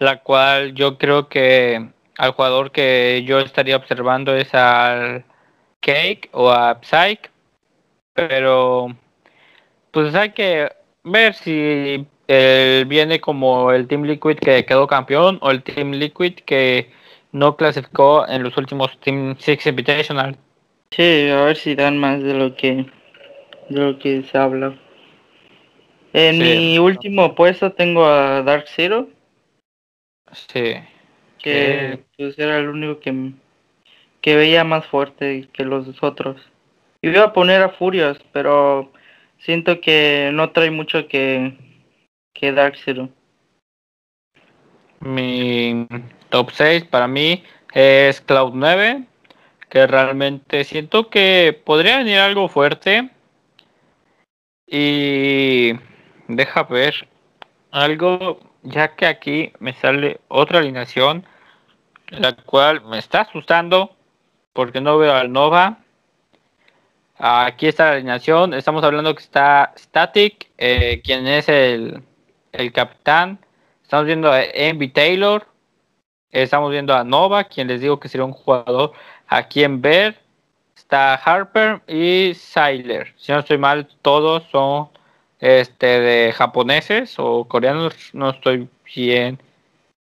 la 0.00 0.20
cual 0.20 0.74
yo 0.74 0.98
creo 0.98 1.28
que 1.28 1.88
al 2.16 2.32
jugador 2.32 2.72
que 2.72 3.22
yo 3.24 3.38
estaría 3.38 3.76
observando 3.76 4.34
es 4.34 4.52
al 4.54 5.24
Cake 5.80 6.28
o 6.32 6.50
a 6.50 6.80
Psyche, 6.82 7.30
pero 8.14 8.88
pues 9.92 10.12
hay 10.16 10.30
que 10.30 10.72
ver 11.04 11.34
si 11.34 12.04
él 12.26 12.84
viene 12.86 13.20
como 13.20 13.70
el 13.70 13.86
Team 13.86 14.02
Liquid 14.02 14.38
que 14.38 14.66
quedó 14.66 14.88
campeón 14.88 15.38
o 15.40 15.52
el 15.52 15.62
Team 15.62 15.92
Liquid 15.92 16.34
que 16.44 16.90
no 17.32 17.56
clasificó 17.56 18.26
en 18.28 18.42
los 18.42 18.56
últimos 18.56 18.98
Team 19.00 19.36
Six 19.38 19.66
Invitational. 19.66 20.36
Sí, 20.90 21.28
a 21.28 21.42
ver 21.42 21.56
si 21.56 21.74
dan 21.74 21.98
más 21.98 22.22
de 22.22 22.34
lo 22.34 22.54
que 22.54 22.86
de 23.68 23.80
lo 23.80 23.98
que 23.98 24.22
se 24.22 24.38
habla. 24.38 24.74
En 26.12 26.38
mi 26.38 26.78
último 26.78 27.34
puesto 27.34 27.72
tengo 27.72 28.06
a 28.06 28.42
Dark 28.42 28.64
Zero. 28.68 29.08
Sí. 30.32 30.74
Que 31.38 32.04
pues 32.16 32.38
era 32.38 32.58
el 32.58 32.68
único 32.68 32.98
que, 33.00 33.32
que 34.20 34.36
veía 34.36 34.64
más 34.64 34.86
fuerte 34.86 35.48
que 35.52 35.64
los 35.64 36.02
otros. 36.02 36.40
Iba 37.02 37.24
a 37.24 37.32
poner 37.32 37.62
a 37.62 37.68
Furious, 37.68 38.18
pero 38.32 38.90
siento 39.38 39.80
que 39.80 40.30
no 40.32 40.50
trae 40.50 40.70
mucho 40.70 41.06
que, 41.06 41.56
que 42.32 42.52
Dark 42.52 42.76
Zero. 42.84 43.10
Mi 45.00 45.86
top 46.28 46.50
6 46.52 46.84
para 46.84 47.08
mí 47.08 47.44
es 47.72 48.20
Cloud 48.20 48.52
9, 48.54 49.04
que 49.68 49.86
realmente 49.86 50.64
siento 50.64 51.10
que 51.10 51.60
podría 51.64 51.98
venir 51.98 52.18
algo 52.18 52.48
fuerte. 52.48 53.10
Y 54.66 55.72
deja 56.28 56.62
ver 56.64 57.08
algo, 57.70 58.40
ya 58.62 58.94
que 58.96 59.06
aquí 59.06 59.52
me 59.60 59.72
sale 59.72 60.20
otra 60.28 60.58
alineación, 60.58 61.24
la 62.10 62.34
cual 62.34 62.84
me 62.84 62.98
está 62.98 63.22
asustando 63.22 63.96
porque 64.52 64.80
no 64.80 64.98
veo 64.98 65.14
al 65.14 65.32
Nova. 65.32 65.78
Aquí 67.18 67.66
está 67.66 67.86
la 67.86 67.92
alineación. 67.92 68.54
Estamos 68.54 68.82
hablando 68.84 69.14
que 69.14 69.22
está 69.22 69.72
Static, 69.76 70.50
eh, 70.58 71.00
quien 71.02 71.26
es 71.26 71.48
el, 71.48 72.02
el, 72.52 72.72
capitán. 72.72 73.38
Estamos 73.88 74.04
viendo 74.04 74.30
a 74.30 74.42
Envy 74.42 74.88
Taylor. 74.88 75.46
Estamos 76.30 76.70
viendo 76.70 76.94
a 76.94 77.04
Nova, 77.04 77.44
quien 77.44 77.68
les 77.68 77.80
digo 77.80 77.98
que 77.98 78.10
sería 78.10 78.26
un 78.26 78.34
jugador 78.34 78.92
a 79.26 79.44
quien 79.48 79.80
ver 79.80 80.20
está 80.76 81.14
Harper 81.14 81.80
y 81.88 82.34
Siler. 82.34 83.14
Si 83.16 83.32
no 83.32 83.38
estoy 83.38 83.56
mal, 83.56 83.88
todos 84.02 84.44
son 84.52 84.90
este 85.40 85.86
de 85.86 86.32
japoneses 86.34 87.14
o 87.16 87.46
coreanos. 87.46 88.10
No 88.12 88.28
estoy 88.28 88.68
bien 88.94 89.38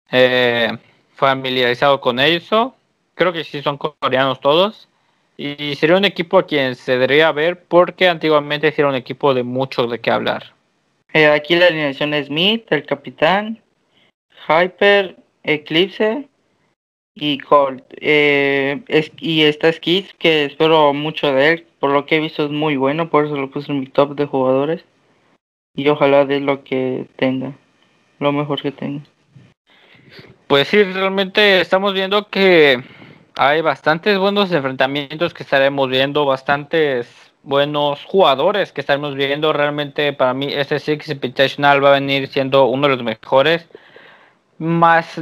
eh, 0.09 0.75
familiarizado 1.13 2.01
con 2.01 2.19
eso. 2.19 2.73
Creo 3.13 3.33
que 3.33 3.43
sí 3.43 3.61
son 3.61 3.77
coreanos 3.77 4.39
todos. 4.39 4.87
Y 5.37 5.75
sería 5.75 5.95
un 5.95 6.05
equipo 6.05 6.39
a 6.39 6.47
quien 6.47 6.73
se 6.73 6.93
debería 6.93 7.31
ver 7.31 7.63
porque 7.65 8.09
antiguamente 8.09 8.73
era 8.75 8.87
un 8.87 8.95
equipo 8.95 9.35
de 9.35 9.43
mucho 9.43 9.85
de 9.85 9.99
qué 9.99 10.09
hablar. 10.09 10.55
Eh, 11.13 11.27
aquí 11.27 11.55
la 11.55 11.67
alineación 11.67 12.15
es 12.15 12.25
Smith, 12.25 12.65
el 12.71 12.83
capitán, 12.87 13.61
Hyper, 14.47 15.15
Eclipse, 15.43 16.27
y 17.15 17.37
Colt. 17.39 17.83
Eh, 18.01 18.83
es, 18.87 19.11
y 19.19 19.43
está 19.43 19.71
Skid, 19.71 20.05
que 20.19 20.45
espero 20.45 20.93
mucho 20.93 21.33
de 21.33 21.53
él. 21.53 21.67
Por 21.79 21.91
lo 21.91 22.05
que 22.05 22.17
he 22.17 22.19
visto 22.19 22.45
es 22.45 22.51
muy 22.51 22.75
bueno, 22.75 23.09
por 23.09 23.25
eso 23.25 23.35
lo 23.35 23.49
puse 23.49 23.71
en 23.71 23.79
mi 23.79 23.87
top 23.87 24.15
de 24.15 24.25
jugadores. 24.25 24.83
Y 25.75 25.87
ojalá 25.87 26.25
de 26.25 26.39
lo 26.39 26.63
que 26.63 27.07
tenga, 27.15 27.53
lo 28.19 28.31
mejor 28.31 28.61
que 28.61 28.71
tenga. 28.71 29.03
Pues 30.47 30.67
sí, 30.67 30.83
realmente 30.83 31.59
estamos 31.59 31.93
viendo 31.93 32.29
que 32.29 32.83
hay 33.35 33.61
bastantes 33.61 34.17
buenos 34.17 34.51
enfrentamientos 34.51 35.33
que 35.33 35.43
estaremos 35.43 35.89
viendo, 35.89 36.25
bastantes 36.25 37.07
buenos 37.43 38.03
jugadores 38.05 38.71
que 38.71 38.81
estaremos 38.81 39.15
viendo. 39.15 39.51
Realmente 39.53 40.13
para 40.13 40.33
mí 40.33 40.47
este 40.51 40.79
Six 40.79 41.09
Invitational 41.09 41.83
va 41.83 41.89
a 41.89 41.99
venir 41.99 42.27
siendo 42.27 42.65
uno 42.65 42.87
de 42.87 42.95
los 42.95 43.03
mejores. 43.03 43.67
Más 44.57 45.19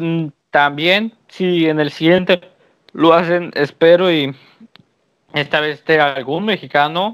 también, 0.52 1.13
si 1.28 1.67
en 1.67 1.80
el 1.80 1.91
siguiente 1.91 2.41
lo 2.93 3.13
hacen, 3.13 3.52
espero 3.56 4.12
y 4.12 4.36
esta 5.34 5.60
vez 5.60 5.80
esté 5.80 6.00
algún 6.00 6.46
mexicano. 6.46 7.12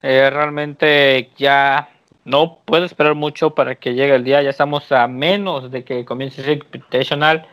Eh, 0.00 0.30
realmente 0.30 1.30
ya 1.36 1.90
no 2.24 2.58
puedo 2.64 2.84
esperar 2.84 3.14
mucho 3.14 3.54
para 3.54 3.74
que 3.74 3.94
llegue 3.94 4.14
el 4.14 4.24
día. 4.24 4.42
Ya 4.42 4.50
estamos 4.50 4.90
a 4.92 5.08
menos 5.08 5.70
de 5.70 5.84
que 5.84 6.04
comience 6.04 6.42
el 6.42 6.62
Invitational. 6.62 7.46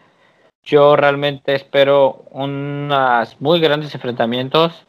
Yo 0.63 0.95
realmente 0.95 1.55
espero 1.55 2.25
unos 2.29 3.41
muy 3.41 3.59
grandes 3.59 3.93
enfrentamientos. 3.95 4.85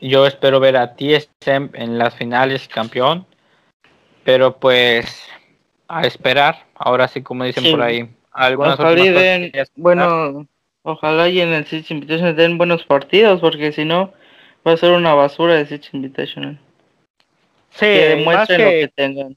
Yo 0.00 0.26
espero 0.26 0.60
ver 0.60 0.76
a 0.76 0.94
TSM 0.96 1.70
en 1.74 1.98
las 1.98 2.14
finales 2.14 2.66
campeón. 2.68 3.26
Pero 4.24 4.58
pues 4.58 5.28
a 5.88 6.02
esperar. 6.02 6.66
Ahora 6.74 7.08
sí, 7.08 7.22
como 7.22 7.44
dicen 7.44 7.70
por 7.70 7.82
ahí 7.82 8.08
ojalá 8.38 9.50
bueno, 9.76 10.46
ojalá 10.82 11.28
y 11.28 11.40
en 11.40 11.48
el 11.48 11.66
Sitch 11.66 11.90
Invitational 11.90 12.36
den 12.36 12.58
buenos 12.58 12.84
partidos, 12.84 13.40
porque 13.40 13.72
si 13.72 13.84
no, 13.84 14.12
va 14.66 14.72
a 14.72 14.76
ser 14.76 14.92
una 14.92 15.14
basura 15.14 15.54
de 15.54 15.66
Sitch 15.66 15.92
Invitational. 15.92 16.58
Sí, 17.70 17.80
que 17.80 18.08
demuestren 18.16 18.64
lo 18.64 18.70
que 18.70 18.90
tengan. 18.94 19.36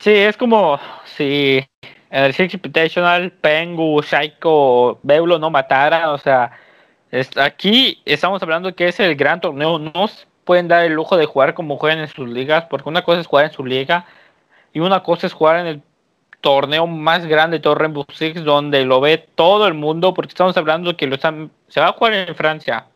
Sí, 0.00 0.10
es 0.10 0.36
como 0.36 0.78
si 1.04 1.64
en 2.10 2.24
el 2.24 2.34
Six 2.34 2.54
Invitational 2.54 3.30
Pengu, 3.30 4.02
Shaiko, 4.02 4.98
Beulo 5.02 5.38
no 5.38 5.50
matara, 5.50 6.10
o 6.12 6.18
sea, 6.18 6.52
aquí 7.36 8.02
estamos 8.04 8.42
hablando 8.42 8.74
que 8.74 8.88
es 8.88 9.00
el 9.00 9.14
gran 9.14 9.40
torneo, 9.40 9.78
no 9.78 10.10
pueden 10.44 10.68
dar 10.68 10.84
el 10.84 10.92
lujo 10.92 11.16
de 11.16 11.26
jugar 11.26 11.54
como 11.54 11.78
juegan 11.78 12.00
en 12.00 12.08
sus 12.08 12.28
ligas, 12.28 12.64
porque 12.68 12.88
una 12.88 13.02
cosa 13.02 13.20
es 13.20 13.26
jugar 13.26 13.46
en 13.46 13.52
su 13.52 13.64
liga 13.64 14.04
y 14.74 14.80
una 14.80 15.02
cosa 15.02 15.26
es 15.26 15.32
jugar 15.32 15.60
en 15.60 15.66
el 15.66 15.82
torneo 16.42 16.86
más 16.86 17.24
grande 17.24 17.56
de 17.56 17.62
todo 17.62 17.76
Rainbow 17.76 18.04
Six 18.12 18.44
donde 18.44 18.84
lo 18.84 19.00
ve 19.00 19.16
todo 19.16 19.66
el 19.66 19.72
mundo 19.72 20.12
porque 20.12 20.28
estamos 20.28 20.54
hablando 20.58 20.94
que 20.94 21.06
lo 21.06 21.14
están, 21.14 21.50
se 21.68 21.80
va 21.80 21.88
a 21.88 21.92
jugar 21.92 22.12
en 22.12 22.34
Francia 22.34 22.86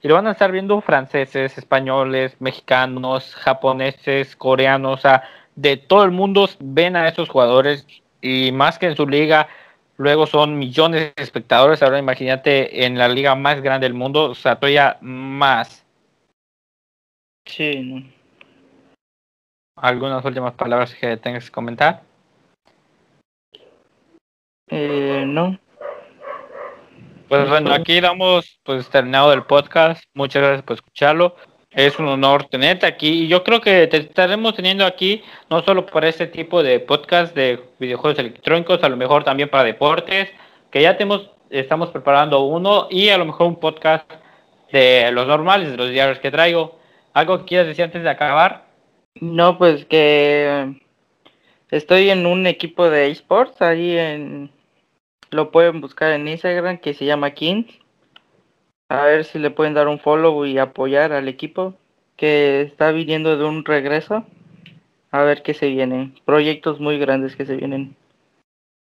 y 0.00 0.08
lo 0.08 0.14
van 0.14 0.28
a 0.28 0.32
estar 0.32 0.52
viendo 0.52 0.80
franceses, 0.80 1.58
españoles, 1.58 2.36
mexicanos, 2.40 3.34
japoneses, 3.34 4.36
coreanos, 4.36 4.98
o 4.98 5.02
sea, 5.02 5.22
de 5.54 5.76
todo 5.76 6.04
el 6.04 6.10
mundo 6.10 6.48
ven 6.60 6.96
a 6.96 7.08
esos 7.08 7.28
jugadores 7.28 7.86
y 8.20 8.52
más 8.52 8.78
que 8.78 8.86
en 8.86 8.96
su 8.96 9.06
liga, 9.06 9.48
luego 9.96 10.26
son 10.26 10.58
millones 10.58 11.12
de 11.14 11.22
espectadores. 11.22 11.82
Ahora 11.82 11.98
imagínate 11.98 12.84
en 12.84 12.98
la 12.98 13.08
liga 13.08 13.34
más 13.34 13.60
grande 13.60 13.84
del 13.84 13.94
mundo, 13.94 14.30
o 14.30 14.34
sea, 14.34 14.56
todavía 14.56 14.96
más. 15.00 15.84
Sí. 17.46 18.12
¿Algunas 19.82 20.24
últimas 20.24 20.54
palabras 20.54 20.94
que 20.94 21.16
tengas 21.16 21.46
que 21.46 21.50
comentar? 21.50 22.02
Eh, 24.68 25.24
no. 25.26 25.58
Pues 27.28 27.48
bueno, 27.48 27.74
aquí 27.74 28.00
damos 28.00 28.60
pues 28.62 28.88
terminado 28.88 29.32
el 29.32 29.42
podcast. 29.42 30.04
Muchas 30.14 30.40
gracias 30.40 30.62
por 30.62 30.76
escucharlo. 30.76 31.34
Es 31.72 31.98
un 31.98 32.06
honor 32.06 32.44
tenerte 32.44 32.86
aquí 32.86 33.24
y 33.24 33.26
yo 33.26 33.42
creo 33.42 33.60
que 33.60 33.88
te 33.88 33.96
estaremos 33.96 34.54
teniendo 34.54 34.86
aquí 34.86 35.24
no 35.50 35.62
solo 35.62 35.84
para 35.84 36.08
este 36.08 36.28
tipo 36.28 36.62
de 36.62 36.78
podcast 36.78 37.34
de 37.34 37.60
videojuegos 37.80 38.20
electrónicos, 38.20 38.84
a 38.84 38.88
lo 38.88 38.96
mejor 38.96 39.24
también 39.24 39.48
para 39.48 39.64
deportes, 39.64 40.28
que 40.70 40.80
ya 40.80 40.96
tenemos, 40.96 41.28
estamos 41.50 41.90
preparando 41.90 42.42
uno 42.42 42.86
y 42.88 43.08
a 43.08 43.18
lo 43.18 43.24
mejor 43.24 43.48
un 43.48 43.56
podcast 43.58 44.08
de 44.70 45.10
los 45.10 45.26
normales, 45.26 45.72
de 45.72 45.76
los 45.76 45.90
diarios 45.90 46.20
que 46.20 46.30
traigo. 46.30 46.78
¿Algo 47.14 47.40
que 47.40 47.46
quieras 47.46 47.66
decir 47.66 47.84
antes 47.84 48.04
de 48.04 48.10
acabar? 48.10 48.71
No, 49.20 49.58
pues 49.58 49.84
que 49.84 50.80
estoy 51.70 52.10
en 52.10 52.26
un 52.26 52.46
equipo 52.46 52.90
de 52.90 53.10
esports 53.10 53.60
ahí 53.62 53.96
en 53.96 54.50
lo 55.30 55.50
pueden 55.50 55.80
buscar 55.80 56.12
en 56.12 56.28
Instagram 56.28 56.78
que 56.78 56.92
se 56.92 57.06
llama 57.06 57.30
Kings 57.30 57.82
a 58.92 59.06
ver 59.06 59.24
si 59.24 59.38
le 59.38 59.50
pueden 59.50 59.72
dar 59.72 59.88
un 59.88 59.98
follow 59.98 60.44
y 60.44 60.58
apoyar 60.58 61.14
al 61.14 61.26
equipo 61.26 61.72
que 62.16 62.60
está 62.60 62.90
viniendo 62.90 63.38
de 63.38 63.44
un 63.44 63.64
regreso. 63.64 64.26
A 65.10 65.22
ver 65.22 65.42
qué 65.42 65.54
se 65.54 65.68
viene. 65.68 66.12
Proyectos 66.26 66.78
muy 66.78 66.98
grandes 66.98 67.34
que 67.34 67.46
se 67.46 67.56
vienen. 67.56 67.96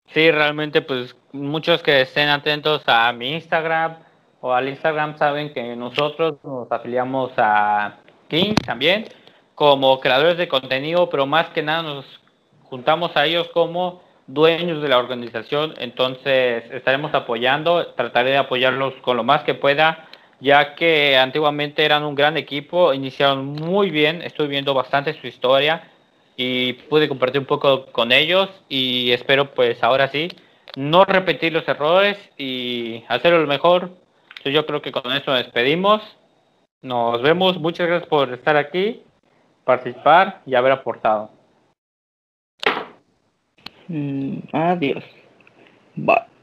Sí, 0.08 0.30
realmente, 0.30 0.82
pues 0.82 1.16
muchos 1.32 1.82
que 1.82 2.02
estén 2.02 2.28
atentos 2.28 2.82
a 2.86 3.10
mi 3.14 3.32
Instagram 3.32 3.96
o 4.42 4.52
al 4.52 4.68
Instagram 4.68 5.16
saben 5.16 5.54
que 5.54 5.74
nosotros 5.76 6.44
nos 6.44 6.70
afiliamos 6.70 7.32
a 7.38 7.96
King 8.28 8.54
también 8.66 9.06
como 9.56 9.98
creadores 9.98 10.36
de 10.36 10.46
contenido, 10.46 11.10
pero 11.10 11.26
más 11.26 11.48
que 11.48 11.62
nada 11.64 11.82
nos 11.82 12.04
juntamos 12.62 13.16
a 13.16 13.26
ellos 13.26 13.48
como 13.48 14.02
dueños 14.28 14.80
de 14.82 14.88
la 14.88 14.98
organización, 14.98 15.74
entonces 15.78 16.64
estaremos 16.70 17.12
apoyando, 17.14 17.88
trataré 17.96 18.30
de 18.30 18.36
apoyarlos 18.36 18.94
con 19.02 19.16
lo 19.16 19.24
más 19.24 19.42
que 19.42 19.54
pueda, 19.54 20.08
ya 20.40 20.76
que 20.76 21.16
antiguamente 21.16 21.84
eran 21.84 22.04
un 22.04 22.14
gran 22.14 22.36
equipo, 22.36 22.92
iniciaron 22.92 23.46
muy 23.46 23.90
bien, 23.90 24.22
estoy 24.22 24.46
viendo 24.46 24.74
bastante 24.74 25.18
su 25.20 25.26
historia 25.26 25.90
y 26.36 26.74
pude 26.74 27.08
compartir 27.08 27.40
un 27.40 27.46
poco 27.46 27.86
con 27.86 28.12
ellos 28.12 28.50
y 28.68 29.10
espero 29.12 29.54
pues 29.54 29.82
ahora 29.82 30.08
sí 30.08 30.28
no 30.76 31.06
repetir 31.06 31.52
los 31.52 31.66
errores 31.66 32.18
y 32.36 33.02
hacerlo 33.08 33.40
lo 33.40 33.46
mejor. 33.46 33.90
yo 34.44 34.64
creo 34.66 34.82
que 34.82 34.92
con 34.92 35.10
esto 35.12 35.32
nos 35.32 35.42
despedimos. 35.42 36.02
Nos 36.82 37.20
vemos. 37.22 37.58
Muchas 37.58 37.88
gracias 37.88 38.08
por 38.08 38.32
estar 38.32 38.56
aquí, 38.56 39.02
participar 39.66 40.40
y 40.46 40.54
haber 40.54 40.72
aportado. 40.72 41.28
Mm, 43.88 44.38
adiós. 44.52 45.04
Bye. 45.96 46.35